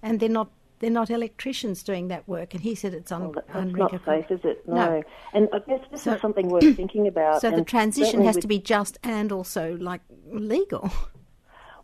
[0.02, 2.54] and they're not they're not electricians doing that work.
[2.54, 4.66] And he said it's un- well, that's not safe, is it?
[4.68, 4.74] No.
[4.74, 5.02] No.
[5.32, 7.40] And I guess this So- is something worth thinking about.
[7.40, 10.90] So the transition has to be just and also like legal.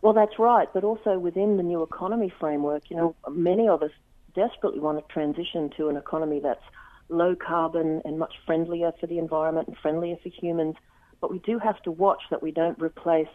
[0.03, 3.91] Well, that's right, but also within the new economy framework, you know, many of us
[4.35, 6.63] desperately want to transition to an economy that's
[7.07, 10.75] low carbon and much friendlier for the environment and friendlier for humans.
[11.21, 13.29] But we do have to watch that we don't replace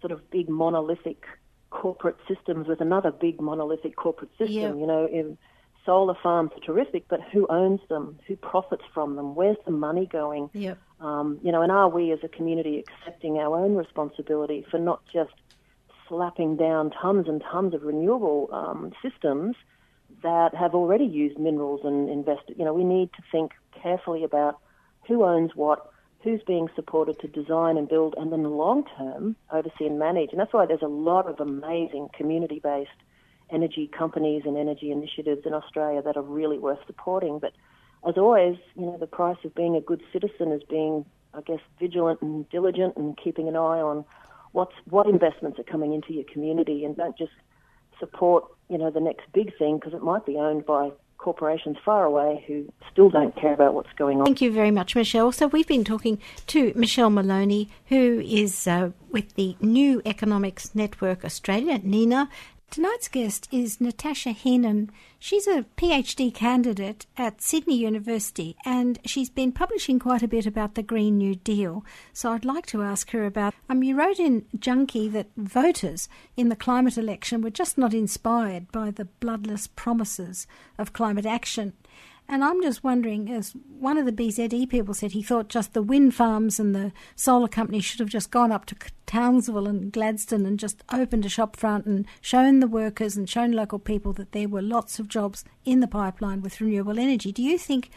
[0.00, 1.24] sort of big monolithic
[1.70, 4.54] corporate systems with another big monolithic corporate system.
[4.54, 4.76] Yep.
[4.76, 5.38] You know, in
[5.84, 8.20] solar farms are terrific, but who owns them?
[8.28, 9.34] Who profits from them?
[9.34, 10.50] Where's the money going?
[10.52, 10.78] Yep.
[11.00, 15.02] Um, you know, and are we as a community accepting our own responsibility for not
[15.12, 15.32] just
[16.12, 19.56] slapping down tons and tons of renewable um, systems
[20.22, 22.54] that have already used minerals and invested?
[22.58, 23.52] You know, we need to think
[23.82, 24.58] carefully about
[25.08, 25.90] who owns what,
[26.22, 30.30] who's being supported to design and build, and then long term oversee and manage.
[30.32, 32.90] And that's why there's a lot of amazing community based
[33.50, 37.38] energy companies and energy initiatives in Australia that are really worth supporting.
[37.38, 37.54] But
[38.06, 41.60] as always, you know, the price of being a good citizen is being, I guess,
[41.80, 44.04] vigilant and diligent and keeping an eye on
[44.52, 47.32] what's what investments are coming into your community, and don't just
[47.98, 52.04] support, you know, the next big thing because it might be owned by corporations far
[52.04, 54.24] away who still don't care about what's going on.
[54.24, 55.30] Thank you very much, Michelle.
[55.30, 61.24] So we've been talking to Michelle Maloney, who is uh, with the New Economics Network
[61.24, 62.28] Australia, NENA,
[62.72, 64.90] Tonight's guest is Natasha Heenan.
[65.18, 70.74] She's a PhD candidate at Sydney University and she's been publishing quite a bit about
[70.74, 71.84] the Green New Deal.
[72.14, 73.52] So I'd like to ask her about.
[73.68, 78.72] Um, you wrote in Junkee that voters in the climate election were just not inspired
[78.72, 80.46] by the bloodless promises
[80.78, 81.74] of climate action.
[82.32, 85.82] And I'm just wondering, as one of the BZE people said, he thought just the
[85.82, 90.46] wind farms and the solar companies should have just gone up to Townsville and Gladstone
[90.46, 94.32] and just opened a shop front and shown the workers and shown local people that
[94.32, 97.32] there were lots of jobs in the pipeline with renewable energy.
[97.32, 97.90] Do you think,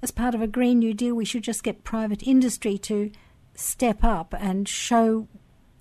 [0.00, 3.10] as part of a Green New Deal, we should just get private industry to
[3.56, 5.26] step up and show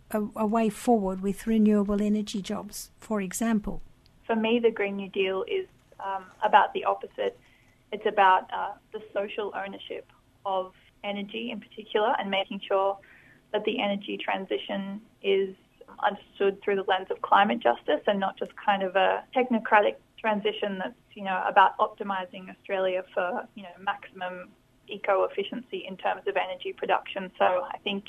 [0.10, 3.84] a, a way forward with renewable energy jobs, for example?
[4.26, 5.68] For me, the Green New Deal is
[6.00, 7.38] um, about the opposite
[7.94, 10.12] it's about uh, the social ownership
[10.46, 10.74] of
[11.04, 12.98] energy in particular and making sure
[13.54, 15.56] that the energy transition is
[16.04, 20.80] understood through the lens of climate justice and not just kind of a technocratic transition
[20.80, 24.50] that's, you know, about optimizing Australia for, you know, maximum
[24.88, 27.32] eco efficiency in terms of energy production.
[27.38, 28.06] So I think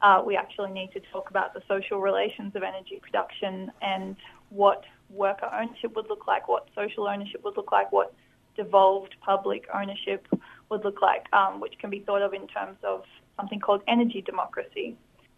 [0.00, 4.16] uh, we actually need to talk about the social relations of energy production and
[4.50, 8.14] what worker ownership would look like, what social ownership would look like, what
[8.58, 10.26] devolved public ownership
[10.68, 13.04] would look like, um, which can be thought of in terms of
[13.36, 14.96] something called energy democracy.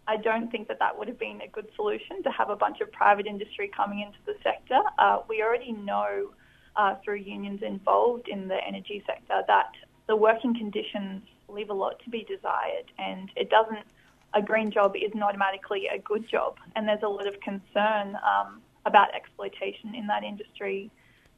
[0.08, 2.80] I don't think that that would have been a good solution to have a bunch
[2.80, 4.80] of private industry coming into the sector.
[4.98, 6.30] Uh, we already know
[6.74, 9.72] uh, through unions involved in the energy sector that
[10.08, 13.86] the working conditions leave a lot to be desired, and it doesn't.
[14.32, 18.62] A green job isn't automatically a good job, and there's a lot of concern um,
[18.86, 20.90] about exploitation in that industry,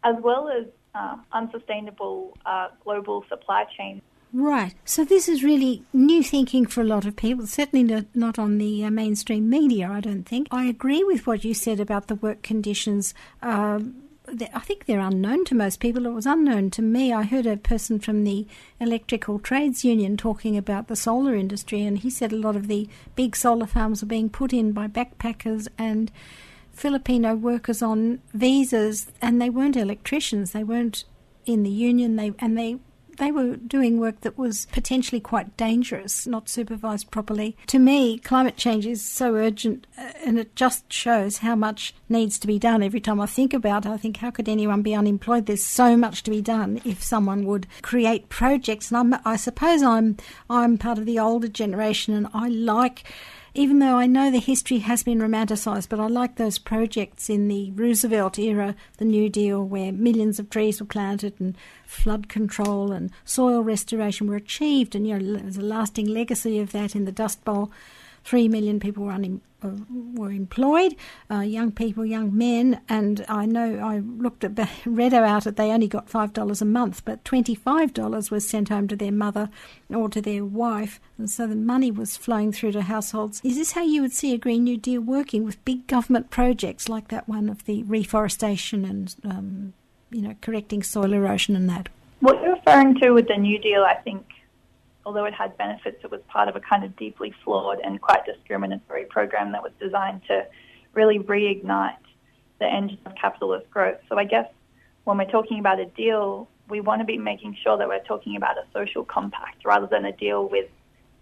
[0.04, 4.02] as well as uh, unsustainable uh, global supply chain.
[4.32, 4.74] Right.
[4.84, 8.84] So this is really new thinking for a lot of people, certainly not on the
[8.84, 10.48] uh, mainstream media, I don't think.
[10.50, 13.12] I agree with what you said about the work conditions.
[13.42, 14.02] Um,
[14.54, 16.06] I think they're unknown to most people.
[16.06, 17.12] It was unknown to me.
[17.12, 18.46] I heard a person from the
[18.80, 22.88] Electrical Trades Union talking about the solar industry, and he said a lot of the
[23.14, 26.10] big solar farms are being put in by backpackers and
[26.72, 30.52] Filipino workers on visas, and they weren't electricians.
[30.52, 31.04] They weren't
[31.46, 32.16] in the union.
[32.16, 32.78] They and they
[33.18, 37.56] they were doing work that was potentially quite dangerous, not supervised properly.
[37.68, 42.38] To me, climate change is so urgent, uh, and it just shows how much needs
[42.38, 42.82] to be done.
[42.82, 45.46] Every time I think about it, I think, how could anyone be unemployed?
[45.46, 48.90] There's so much to be done if someone would create projects.
[48.90, 50.16] And I'm, I suppose I'm
[50.48, 53.04] I'm part of the older generation, and I like
[53.54, 57.48] even though I know the history has been romanticised, but I like those projects in
[57.48, 62.92] the Roosevelt era, the New Deal, where millions of trees were planted and flood control
[62.92, 67.04] and soil restoration were achieved, and you know there's a lasting legacy of that in
[67.04, 67.70] the Dust Bowl.
[68.24, 69.70] Three million people were unemployed uh,
[70.14, 70.96] were employed,
[71.30, 75.70] uh, young people, young men, and I know I looked at read out that they
[75.70, 79.12] only got five dollars a month, but twenty five dollars was sent home to their
[79.12, 79.50] mother
[79.88, 83.40] or to their wife, and so the money was flowing through to households.
[83.44, 86.88] Is this how you would see a Green New Deal working with big government projects
[86.88, 89.74] like that one of the reforestation and um,
[90.10, 91.88] you know correcting soil erosion and that?
[92.20, 94.24] What you're referring to with the New Deal, I think
[95.04, 98.24] although it had benefits, it was part of a kind of deeply flawed and quite
[98.24, 100.46] discriminatory program that was designed to
[100.94, 101.96] really reignite
[102.60, 103.98] the engine of capitalist growth.
[104.08, 104.46] So I guess
[105.04, 108.36] when we're talking about a deal, we want to be making sure that we're talking
[108.36, 110.68] about a social compact rather than a deal with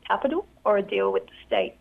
[0.07, 1.77] capital or a deal with the state.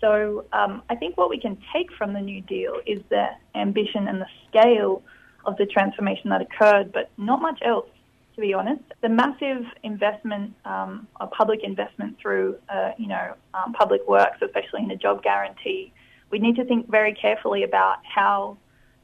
[0.00, 4.08] So um, I think what we can take from the New Deal is the ambition
[4.08, 5.02] and the scale
[5.46, 7.88] of the transformation that occurred, but not much else.
[8.36, 8.82] To be honest.
[9.00, 14.82] The massive investment, um, or public investment through, uh, you know, um, public works, especially
[14.82, 15.92] in a job guarantee,
[16.30, 18.58] we need to think very carefully about how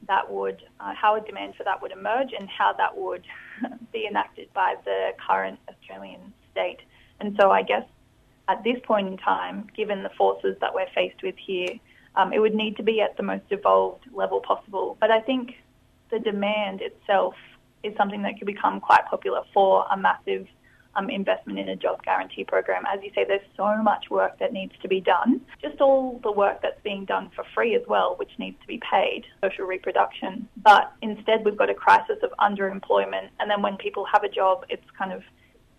[0.07, 3.23] that would, uh, how a demand for that would emerge and how that would
[3.93, 6.79] be enacted by the current Australian state.
[7.19, 7.85] And so I guess
[8.47, 11.79] at this point in time, given the forces that we're faced with here,
[12.15, 14.97] um, it would need to be at the most evolved level possible.
[14.99, 15.55] But I think
[16.11, 17.33] the demand itself
[17.83, 20.47] is something that could become quite popular for a massive
[20.95, 22.83] um, investment in a job guarantee program.
[22.91, 25.41] As you say, there's so much work that needs to be done.
[25.61, 28.79] Just all the work that's being done for free as well, which needs to be
[28.91, 30.47] paid, social reproduction.
[30.57, 33.29] But instead, we've got a crisis of underemployment.
[33.39, 35.23] And then when people have a job, it's kind of,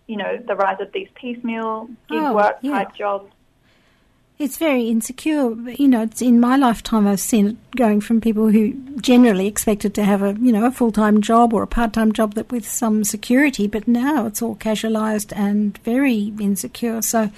[0.07, 2.71] you know, the rise of these piecemeal gig Oh, work yeah.
[2.71, 3.31] type jobs.
[4.37, 5.55] It's very insecure.
[5.71, 9.93] You know, it's in my lifetime I've seen it going from people who generally expected
[9.95, 12.51] to have a you know a full time job or a part time job that
[12.51, 17.01] with some security, but now it's all casualised and very insecure.
[17.01, 17.31] So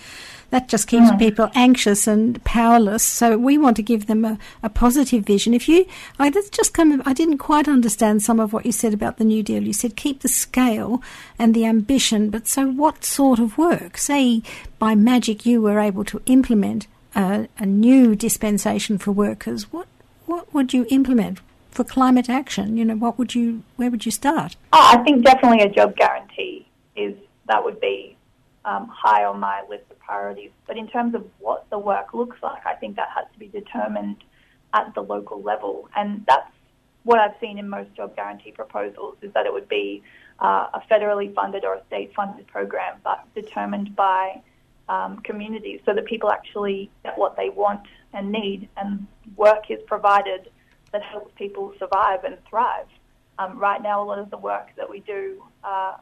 [0.50, 1.20] that just keeps Mm.
[1.20, 3.04] people anxious and powerless.
[3.04, 5.54] So we want to give them a, a positive vision.
[5.54, 5.86] If you,
[6.20, 9.18] I that's just kind of, I didn't quite understand some of what you said about
[9.18, 9.64] the New Deal.
[9.64, 11.02] You said keep the scale
[11.38, 13.98] and the ambition, but so what sort of work?
[13.98, 14.42] Say
[14.80, 19.72] by magic you were able to implement a, a new dispensation for workers.
[19.74, 19.88] What
[20.26, 21.40] what would you implement
[21.72, 22.76] for climate action?
[22.78, 24.56] You know, what would you, where would you start?
[24.74, 27.16] Oh, I think definitely a job guarantee is
[27.48, 28.18] that would be
[28.66, 30.52] um, high on my list of priorities.
[30.66, 33.48] But in terms of what the work looks like, I think that has to be
[33.48, 34.24] determined
[34.74, 36.52] at the local level, and that's
[37.04, 40.04] what I've seen in most job guarantee proposals is that it would be
[40.40, 44.42] uh, a federally funded or a state funded program, but determined by
[44.90, 49.80] um, communities so that people actually get what they want and need, and work is
[49.88, 50.50] provided
[50.92, 52.88] that helps people survive and thrive.
[53.40, 55.96] Um, right now, a lot of the work that we do uh,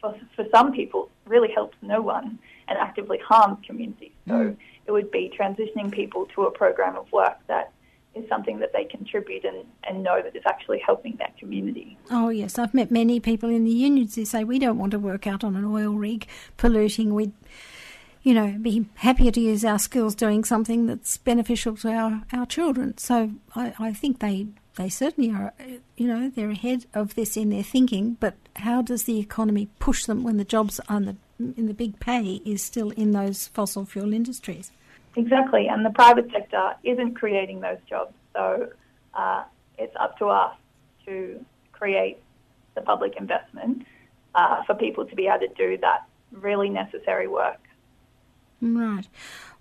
[0.00, 2.38] for, for some people really helps no one
[2.68, 4.12] and actively harms communities.
[4.28, 4.54] So hmm.
[4.86, 7.72] it would be transitioning people to a program of work that
[8.16, 11.96] is something that they contribute and, and know that is actually helping their community.
[12.10, 12.58] Oh, yes.
[12.58, 15.44] I've met many people in the unions who say we don't want to work out
[15.44, 17.14] on an oil rig polluting.
[17.14, 17.32] We'd,
[18.22, 22.46] you know, be happier to use our skills doing something that's beneficial to our, our
[22.46, 22.96] children.
[22.98, 25.52] So I, I think they, they certainly are,
[25.96, 28.16] you know, they're ahead of this in their thinking.
[28.18, 32.00] But how does the economy push them when the jobs on the, in the big
[32.00, 34.72] pay is still in those fossil fuel industries?
[35.16, 38.68] Exactly, and the private sector isn't creating those jobs, so
[39.14, 39.44] uh,
[39.78, 40.54] it's up to us
[41.06, 42.18] to create
[42.74, 43.86] the public investment
[44.34, 47.60] uh, for people to be able to do that really necessary work.
[48.60, 49.08] Right.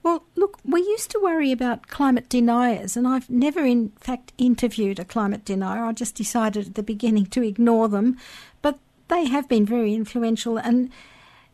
[0.03, 4.99] Well, look, we used to worry about climate deniers, and I've never, in fact, interviewed
[4.99, 5.83] a climate denier.
[5.83, 8.17] I just decided at the beginning to ignore them,
[8.61, 10.91] but they have been very influential, and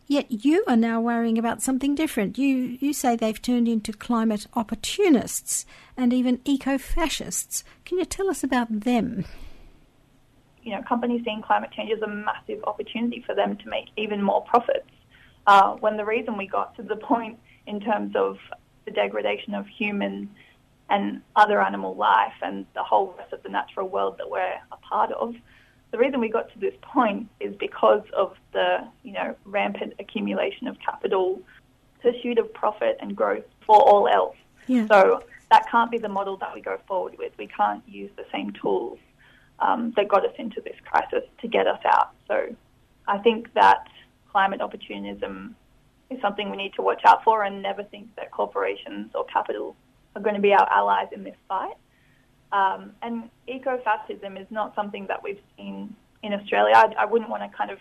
[0.07, 2.37] yet you are now worrying about something different.
[2.37, 5.65] You you say they've turned into climate opportunists
[5.97, 7.63] and even eco-fascists.
[7.85, 9.25] Can you tell us about them?
[10.63, 14.21] You know, companies seeing climate change as a massive opportunity for them to make even
[14.21, 14.89] more profits.
[15.47, 18.37] Uh, when the reason we got to the point in terms of
[18.85, 20.29] the degradation of human
[20.89, 24.77] and other animal life and the whole rest of the natural world that we're a
[24.87, 25.33] part of,
[25.91, 30.67] the reason we got to this point is because of the you know rampant accumulation
[30.67, 31.41] of capital,
[32.01, 34.35] pursuit of profit and growth for all else.
[34.67, 34.87] Yeah.
[34.87, 37.33] So that can't be the model that we go forward with.
[37.37, 38.99] We can't use the same tools
[39.59, 42.13] um, that got us into this crisis to get us out.
[42.27, 42.55] So
[43.07, 43.87] I think that
[44.31, 45.55] climate opportunism
[46.09, 49.75] is something we need to watch out for and never think that corporations or capital
[50.15, 51.75] are going to be our allies in this fight.
[52.51, 56.75] Um, and eco-fascism is not something that we've seen in Australia.
[56.75, 57.79] I, I wouldn't want to kind of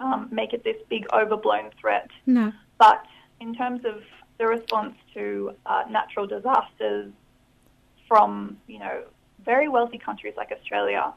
[0.00, 2.08] um, make it this big overblown threat.
[2.26, 2.52] No.
[2.78, 3.04] But
[3.40, 4.02] in terms of
[4.38, 7.12] the response to uh, natural disasters
[8.08, 9.04] from, you know,
[9.44, 11.12] very wealthy countries like Australia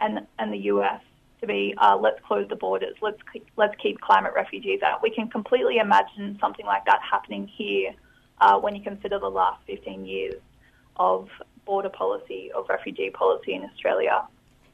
[0.00, 1.00] and, and the US
[1.40, 5.02] to be, uh, let's close the borders, let's, keep, let's keep climate refugees out.
[5.02, 7.92] We can completely imagine something like that happening here
[8.40, 10.40] uh, when you consider the last 15 years
[10.96, 11.28] of
[11.66, 14.22] border policy, of refugee policy in Australia.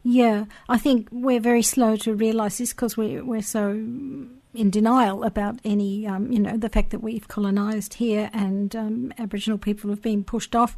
[0.05, 3.71] Yeah, I think we're very slow to realise this because we're, we're so
[4.55, 9.13] in denial about any, um, you know, the fact that we've colonised here and um,
[9.19, 10.77] Aboriginal people have been pushed off.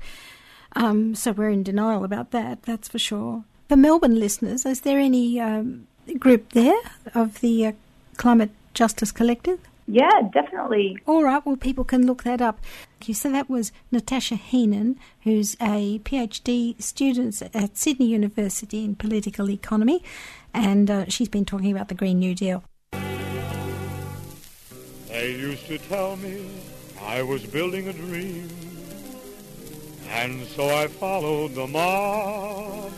[0.76, 3.44] Um, so we're in denial about that, that's for sure.
[3.68, 5.86] For Melbourne listeners, is there any um,
[6.18, 6.78] group there
[7.14, 7.72] of the uh,
[8.16, 9.60] Climate Justice Collective?
[9.86, 10.98] Yeah, definitely.
[11.06, 12.58] All right, well, people can look that up.
[13.06, 13.14] like.
[13.14, 20.02] So that was Natasha Heenan, who's a PhD student at Sydney University in political economy,
[20.54, 22.64] and uh, she's been talking about the Green New Deal.
[25.08, 26.48] They used to tell me
[27.02, 28.48] I was building a dream,
[30.08, 32.90] and so I followed the mob.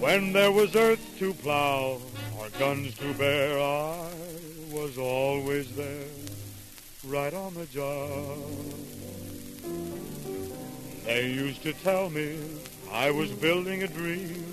[0.00, 2.00] When there was earth to plow
[2.38, 4.10] or guns to bear, I
[4.72, 6.06] was always there,
[7.04, 8.38] right on the job.
[11.04, 12.38] They used to tell me
[12.92, 14.44] I was building a dream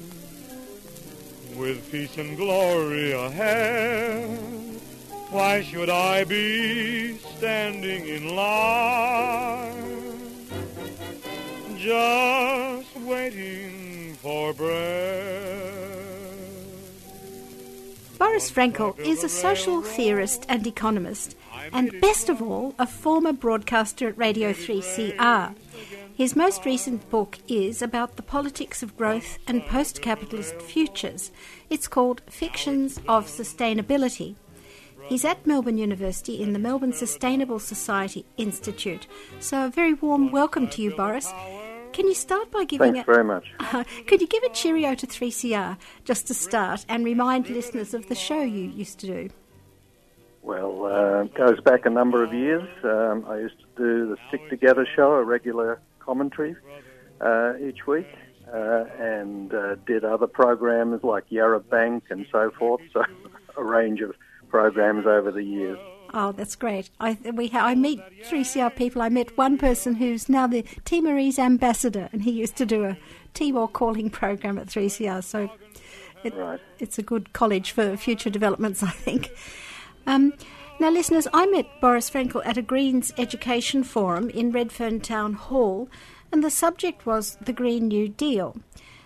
[1.56, 4.40] with peace and glory ahead.
[5.30, 10.08] Why should I be standing in line
[11.78, 16.07] just waiting for bread?
[18.18, 21.36] Boris Frankel is a social theorist and economist,
[21.72, 25.54] and best of all, a former broadcaster at Radio 3CR.
[26.16, 31.32] His most recent book is about the politics of growth and post capitalist futures.
[31.70, 34.34] It's called Fictions of Sustainability.
[35.04, 39.06] He's at Melbourne University in the Melbourne Sustainable Society Institute.
[39.40, 41.32] So, a very warm welcome to you, Boris.
[41.98, 43.52] Can you start by giving Thanks a, very much.
[43.60, 48.08] Uh, could you give a cheerio to 3CR just to start and remind listeners of
[48.08, 49.30] the show you used to do?
[50.44, 52.70] Well, uh, it goes back a number of years.
[52.84, 56.56] Um, I used to do the Stick Together show, a regular commentary
[57.20, 58.14] uh, each week,
[58.54, 62.82] uh, and uh, did other programs like Yarra Bank and so forth.
[62.94, 63.02] So,
[63.58, 64.14] a range of
[64.50, 65.80] programs over the years.
[66.14, 66.90] Oh, that's great.
[67.00, 69.02] I we ha- I meet 3CR people.
[69.02, 72.98] I met one person who's now the Timorese ambassador, and he used to do a
[73.34, 75.24] Timor calling program at 3CR.
[75.24, 75.50] So
[76.24, 76.60] it, right.
[76.80, 79.32] it's a good college for future developments, I think.
[80.06, 80.34] Um,
[80.80, 85.90] now, listeners, I met Boris Frankel at a Greens Education Forum in Redfern Town Hall,
[86.32, 88.58] and the subject was the Green New Deal.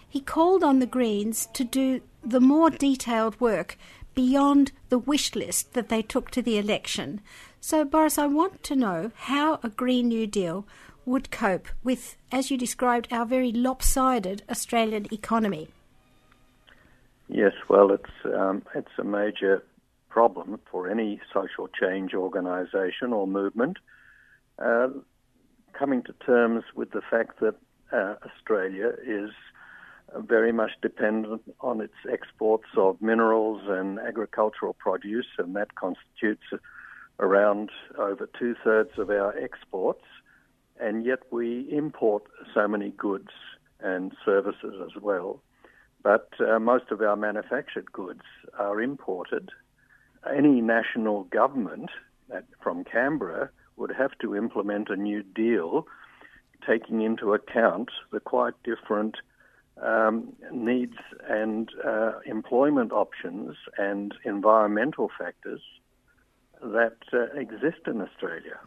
[0.08, 3.78] He called on the Greens to do the more detailed work
[4.14, 7.22] beyond the wish list that they took to the election.
[7.60, 10.66] So, Boris, I want to know how a Green New Deal
[11.06, 15.70] would cope with, as you described, our very lopsided Australian economy.
[17.28, 19.64] Yes, well, it's um, it's a major
[20.10, 23.78] problem for any social change organisation or movement.
[24.60, 24.90] Uh,
[25.74, 27.56] coming to terms with the fact that
[27.94, 29.32] uh, Australia is
[30.18, 36.44] very much dependent on its exports of minerals and agricultural produce, and that constitutes
[37.20, 40.04] around over two thirds of our exports.
[40.80, 43.30] And yet we import so many goods
[43.80, 45.42] and services as well.
[46.04, 48.24] But uh, most of our manufactured goods
[48.58, 49.50] are imported.
[50.36, 51.92] Any national government
[52.34, 55.86] at, from Canberra would have to implement a new deal
[56.68, 59.18] taking into account the quite different
[59.82, 65.62] um, needs and uh, employment options and environmental factors
[66.62, 68.60] that uh, exist in Australia.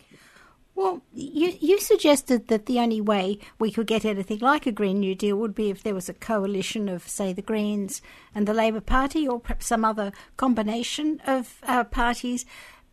[0.75, 4.99] Well, you, you suggested that the only way we could get anything like a Green
[4.99, 8.03] New Deal would be if there was a coalition of, say, the Greens
[8.35, 12.45] and the Labor Party, or perhaps some other combination of uh, parties.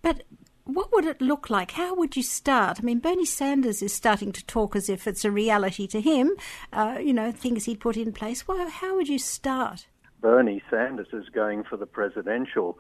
[0.04, 0.24] But
[0.76, 1.72] what would it look like?
[1.72, 2.80] How would you start?
[2.80, 6.36] I mean, Bernie Sanders is starting to talk as if it's a reality to him,
[6.74, 8.48] uh, you know, things he'd put in place.
[8.48, 9.88] Well, how would you start?
[10.22, 12.78] Bernie Sanders is going for the presidential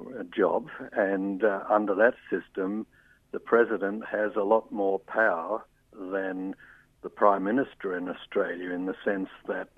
[0.00, 2.86] uh, job, and uh, under that system,
[3.32, 6.54] the president has a lot more power than
[7.02, 9.68] the prime minister in Australia in the sense that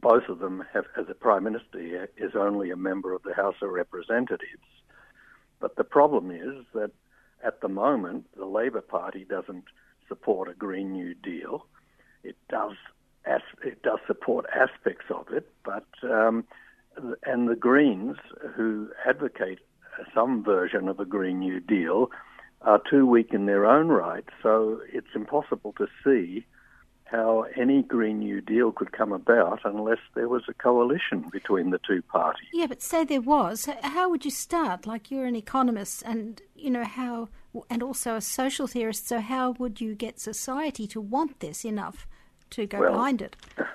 [0.00, 3.56] both of them have, as a prime minister, is only a member of the House
[3.62, 4.62] of Representatives.
[5.62, 6.90] But the problem is that
[7.44, 9.64] at the moment, the Labor Party doesn't
[10.08, 11.66] support a Green New Deal.
[12.24, 12.72] It does,
[13.24, 16.44] it does support aspects of it, but um,
[17.24, 18.16] and the Greens,
[18.56, 19.60] who advocate
[20.12, 22.10] some version of a Green New Deal,
[22.62, 24.24] are too weak in their own right.
[24.42, 26.44] So it's impossible to see
[27.12, 31.78] how any Green New Deal could come about unless there was a coalition between the
[31.86, 32.48] two parties.
[32.54, 34.86] Yeah, but say there was, how would you start?
[34.86, 37.28] Like you're an economist, and you know how,
[37.68, 39.06] and also a social theorist.
[39.06, 42.08] So how would you get society to want this enough
[42.50, 43.36] to go well, behind it?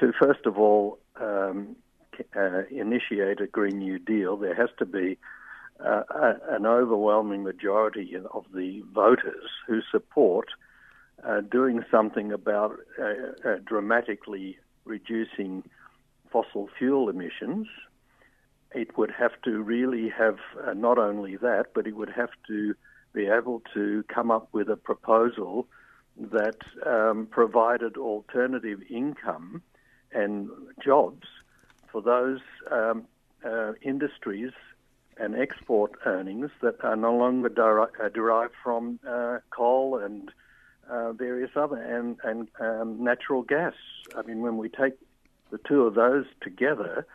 [0.00, 1.76] To first of all um,
[2.34, 5.18] uh, initiate a Green New Deal, there has to be
[5.84, 6.02] uh,
[6.48, 10.48] an overwhelming majority of the voters who support
[11.26, 15.62] uh, doing something about uh, uh, dramatically reducing
[16.30, 17.66] fossil fuel emissions,
[18.74, 22.74] it would have to really have uh, not only that, but it would have to
[23.12, 25.66] be able to come up with a proposal
[26.16, 26.56] that
[26.86, 29.62] um, provided alternative income
[30.12, 30.48] and
[30.82, 31.26] jobs
[31.90, 33.04] for those um,
[33.44, 34.52] uh, industries
[35.18, 40.30] and export earnings that are no longer deri- uh, derived from uh, coal and
[40.92, 43.74] uh, various other and and um, natural gas.
[44.16, 44.94] I mean, when we take
[45.50, 47.06] the two of those together,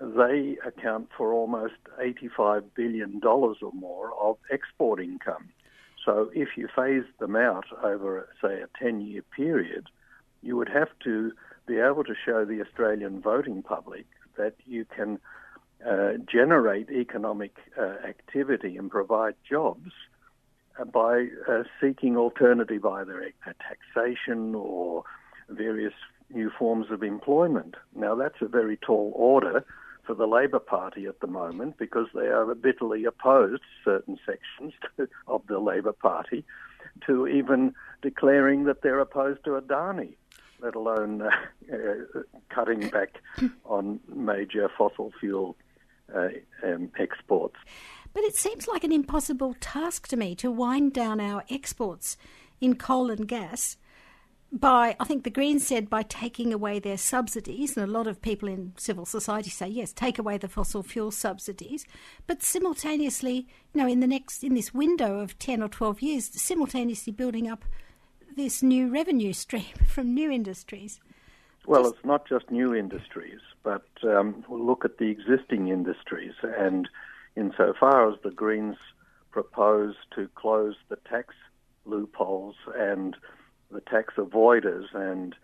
[0.00, 5.50] they account for almost eighty-five billion dollars or more of export income.
[6.04, 9.84] So, if you phase them out over, say, a ten-year period,
[10.42, 11.32] you would have to
[11.66, 14.06] be able to show the Australian voting public
[14.36, 15.18] that you can
[15.86, 19.92] uh, generate economic uh, activity and provide jobs
[20.92, 25.04] by uh, seeking alternative either taxation or
[25.48, 25.94] various
[26.32, 27.74] new forms of employment.
[27.94, 29.64] Now, that's a very tall order
[30.04, 34.72] for the Labor Party at the moment because they are bitterly opposed, certain sections
[35.26, 36.44] of the Labor Party,
[37.06, 40.14] to even declaring that they're opposed to Adani
[40.60, 41.30] let alone uh,
[41.72, 43.20] uh, cutting back
[43.64, 45.56] on major fossil fuel
[46.14, 46.28] uh,
[46.64, 47.56] um, exports.
[48.18, 52.16] But it seems like an impossible task to me to wind down our exports
[52.60, 53.76] in coal and gas
[54.50, 57.76] by, I think the Greens said, by taking away their subsidies.
[57.76, 61.12] And a lot of people in civil society say, yes, take away the fossil fuel
[61.12, 61.86] subsidies.
[62.26, 66.24] But simultaneously, you know, in the next, in this window of 10 or 12 years,
[66.42, 67.64] simultaneously building up
[68.34, 70.98] this new revenue stream from new industries?
[71.68, 76.34] Well, it's not just new industries, but um, we'll look at the existing industries.
[76.42, 76.88] And
[77.38, 78.76] insofar as the Greens
[79.30, 81.34] propose to close the tax
[81.84, 83.16] loopholes and
[83.70, 85.34] the tax avoiders and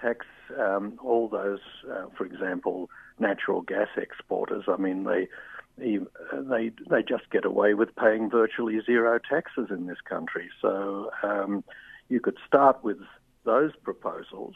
[0.00, 0.26] tax
[0.58, 4.64] um, all those, uh, for example, natural gas exporters.
[4.68, 5.28] I mean, they
[5.76, 10.48] they they just get away with paying virtually zero taxes in this country.
[10.60, 11.64] So um,
[12.08, 12.98] you could start with
[13.44, 14.54] those proposals.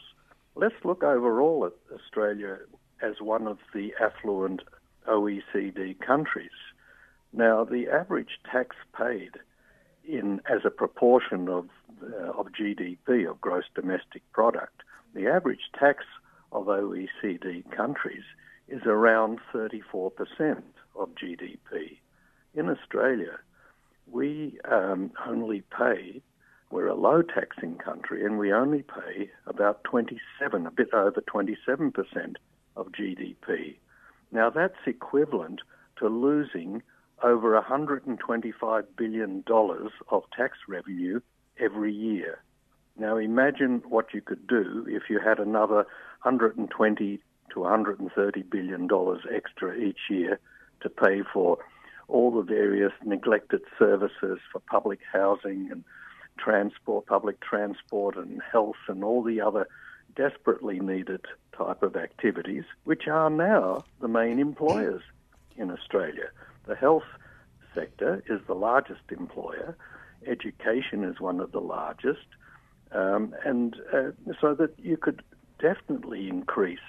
[0.55, 2.57] Let's look overall at Australia
[3.01, 4.61] as one of the affluent
[5.07, 6.51] OECD countries.
[7.33, 9.31] Now, the average tax paid
[10.07, 11.69] in as a proportion of
[12.03, 14.81] uh, of GDP of gross domestic product,
[15.13, 16.03] the average tax
[16.51, 18.23] of OECD countries
[18.67, 20.11] is around 34%
[20.95, 21.97] of GDP.
[22.53, 23.39] In Australia,
[24.11, 26.21] we um, only pay
[26.73, 32.35] we're a low taxing country and we only pay about 27, a bit over 27%
[32.75, 33.75] of GDP.
[34.31, 35.61] Now that's equivalent
[35.99, 36.81] to losing
[37.23, 39.43] over $125 billion
[40.11, 41.19] of tax revenue
[41.59, 42.43] every year.
[42.97, 45.85] Now imagine what you could do if you had another
[46.23, 47.19] 120
[47.51, 50.39] to 130 billion dollars extra each year
[50.81, 51.57] to pay for
[52.07, 55.83] all the various neglected services for public housing and
[56.37, 59.67] transport, public transport, and health, and all the other
[60.15, 61.21] desperately needed
[61.57, 65.01] type of activities, which are now the main employers
[65.57, 66.29] in Australia.
[66.67, 67.03] The health
[67.75, 69.75] sector is the largest employer,
[70.25, 72.25] education is one of the largest,
[72.91, 75.23] um, and uh, so that you could
[75.59, 76.79] definitely increase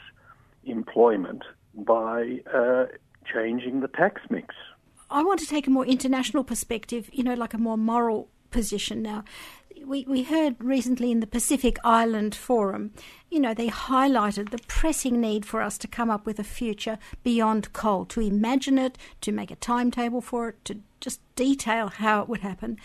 [0.64, 1.43] employment
[1.75, 2.87] by uh,
[3.33, 4.55] changing the tax mix.
[5.11, 9.03] I want to take a more international perspective, you know, like a more moral position
[9.03, 9.25] now.
[9.87, 12.93] We, we heard recently in the Pacific Island Forum,
[13.30, 16.99] you know, they highlighted the pressing need for us to come up with a future
[17.22, 22.22] beyond coal, to imagine it, to make a timetable for it, to just detail how
[22.22, 22.78] it would happen.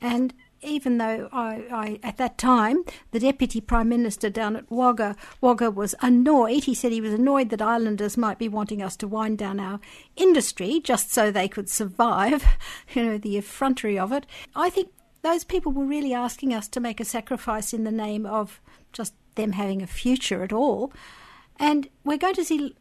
[0.00, 0.32] And
[0.64, 5.70] even though I, I, at that time, the deputy prime minister down at Wagga, Wagga
[5.70, 6.64] was annoyed.
[6.64, 9.80] He said he was annoyed that islanders might be wanting us to wind down our
[10.16, 12.44] industry just so they could survive.
[12.94, 14.26] You know, the effrontery of it.
[14.54, 14.90] I think
[15.24, 18.60] those people were really asking us to make a sacrifice in the name of
[18.92, 20.92] just them having a future at all.
[21.58, 22.76] And we're going to see,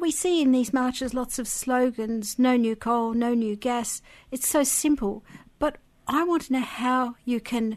[0.00, 4.00] we see in these marches lots of slogans no new coal, no new gas.
[4.30, 5.22] It's so simple.
[5.58, 5.76] But
[6.08, 7.76] I want to know how you can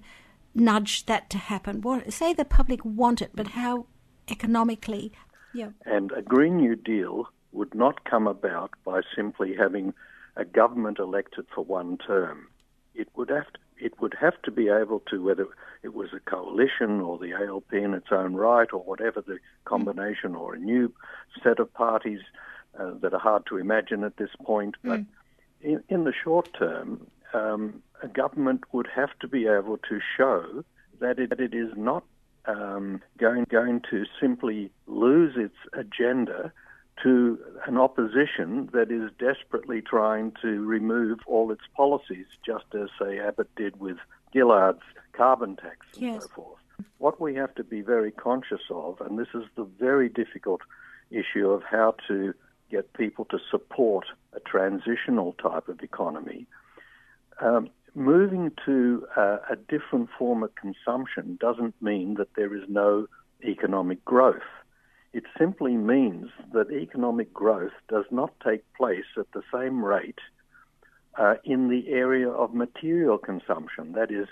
[0.53, 1.81] nudge that to happen.
[1.81, 3.87] What, say the public want it, but how
[4.29, 5.11] economically?
[5.53, 5.69] Yeah.
[5.85, 9.93] And a Green New Deal would not come about by simply having
[10.37, 12.47] a government elected for one term.
[12.93, 15.47] It would have to it would have to be able to, whether
[15.83, 20.35] it was a coalition or the ALP in its own right or whatever the combination
[20.35, 20.93] or a new
[21.43, 22.21] set of parties
[22.79, 24.75] uh, that are hard to imagine at this point.
[24.83, 25.05] But mm.
[25.61, 30.63] in, in, the short term, um, a government would have to be able to show
[30.99, 32.03] that it, that it is not
[32.45, 36.51] um, going, going to simply lose its agenda
[37.03, 43.19] to an opposition that is desperately trying to remove all its policies, just as, say,
[43.19, 43.97] Abbott did with
[44.33, 44.81] Gillard's
[45.13, 46.23] carbon tax and Yes.
[46.23, 46.59] so forth.
[46.97, 50.61] What we have to be very conscious of, and this is the very difficult
[51.11, 52.33] issue of how to
[52.71, 56.47] get people to support a transitional type of economy,
[57.39, 63.07] um, moving to uh, a different form of consumption doesn't mean that there is no
[63.43, 64.41] economic growth.
[65.15, 70.19] It simply means that economic growth does not take place at the same rate
[71.17, 73.93] uh, in the area of material consumption.
[73.93, 74.27] That is,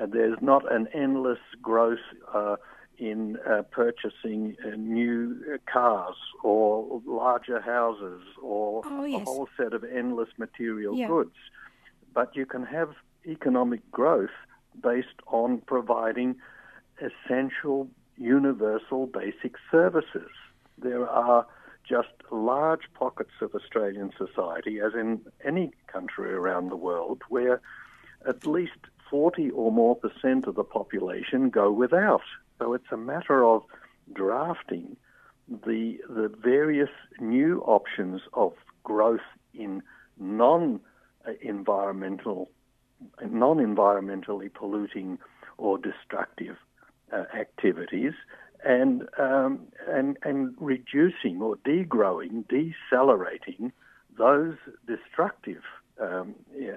[0.00, 2.00] uh, there's not an endless growth
[2.34, 2.56] uh,
[2.98, 9.72] in uh, purchasing uh, new uh, cars or larger houses or Oh, a whole set
[9.72, 11.06] of endless material Yeah.
[11.06, 11.36] goods.
[12.12, 12.90] But you can have
[13.24, 14.36] economic growth
[14.82, 16.34] based on providing
[17.00, 17.88] essential,
[18.18, 20.30] universal, basic services.
[20.76, 21.46] There are
[21.88, 27.60] just large pockets of Australian society, as in any country around the world, where
[28.28, 28.78] at least
[29.10, 32.22] 40 or more percent of the population go without.
[32.58, 33.62] So it's a matter of
[34.12, 34.96] drafting
[35.48, 36.90] the, the various
[37.20, 38.52] new options of
[38.84, 39.20] growth
[39.54, 39.82] in
[40.18, 40.80] non
[41.40, 42.50] environmental,
[43.24, 45.18] non environmentally polluting
[45.56, 46.56] or destructive
[47.12, 48.12] uh, activities
[48.64, 53.72] and, um, and, and reducing or degrowing, decelerating
[54.16, 54.56] those
[54.86, 55.62] destructive
[56.00, 56.34] um,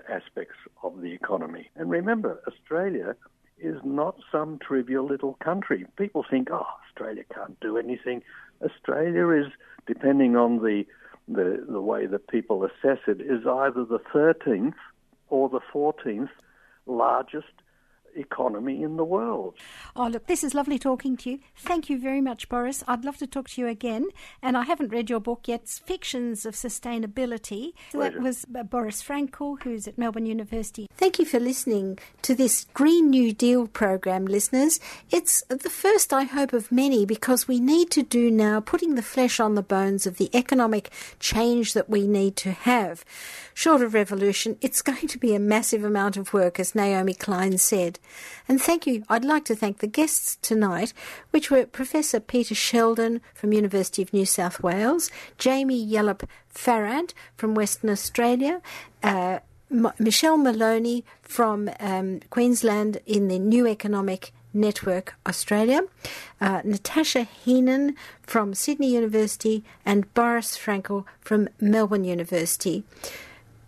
[0.10, 1.70] aspects of the economy.
[1.76, 3.16] And remember, Australia
[3.60, 5.86] is not some trivial little country.
[5.98, 8.24] People think, oh, Australia can't do anything.
[8.64, 9.52] Australia is,
[9.88, 10.86] depending on the,
[11.28, 14.74] the, the way that people assess it, is either the 13th
[15.30, 16.30] or the 14th
[16.86, 17.54] largest
[18.16, 19.56] economy in the world.
[19.96, 21.40] Oh, look, this is lovely talking to you.
[21.56, 22.84] Thank you very much, Boris.
[22.88, 24.08] I'd love to talk to you again.
[24.42, 27.74] And I haven't read your book yet, Fictions of Sustainability.
[27.92, 30.88] So that was uh, Boris Frankel, who's at Melbourne University.
[30.96, 34.80] Thank you for listening to this Green New Deal program, listeners.
[35.10, 39.02] It's the first, I hope, of many because we need to do now putting the
[39.02, 43.04] flesh on the bones of the economic change that we need to have.
[43.54, 47.58] Short of revolution, it's going to be a massive amount of work, as Naomi Klein
[47.58, 48.00] said.
[48.48, 49.04] And thank you.
[49.10, 50.94] I'd like to thank the guests tonight,
[51.32, 57.56] which were Professor Peter Sheldon from University of New South Wales, Jamie Yellop Farad from
[57.56, 58.62] Western Australia,
[59.04, 59.40] uh,
[59.72, 65.82] M- Michelle Maloney from um, Queensland in the New Economic Network Australia,
[66.42, 72.84] uh, Natasha Heenan from Sydney University, and Boris Frankel from Melbourne University.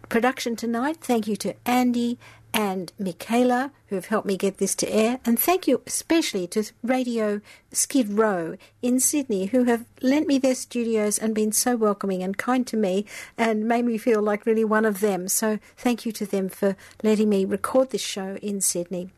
[0.09, 2.19] Production tonight, thank you to Andy
[2.53, 6.63] and Michaela who have helped me get this to air, and thank you especially to
[6.81, 7.41] Radio
[7.73, 12.37] Skid Row in Sydney who have lent me their studios and been so welcoming and
[12.37, 13.05] kind to me
[13.37, 15.27] and made me feel like really one of them.
[15.27, 19.09] So thank you to them for letting me record this show in Sydney.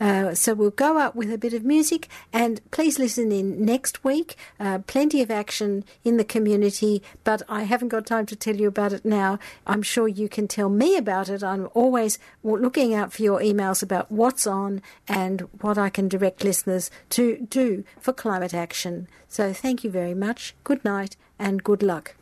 [0.00, 4.04] Uh, so we'll go out with a bit of music and please listen in next
[4.04, 4.36] week.
[4.58, 8.68] Uh, plenty of action in the community, but I haven't got time to tell you
[8.68, 9.38] about it now.
[9.66, 11.42] I'm sure you can tell me about it.
[11.42, 16.44] I'm always looking out for your emails about what's on and what I can direct
[16.44, 19.08] listeners to do for climate action.
[19.28, 20.54] So thank you very much.
[20.64, 22.14] Good night and good luck.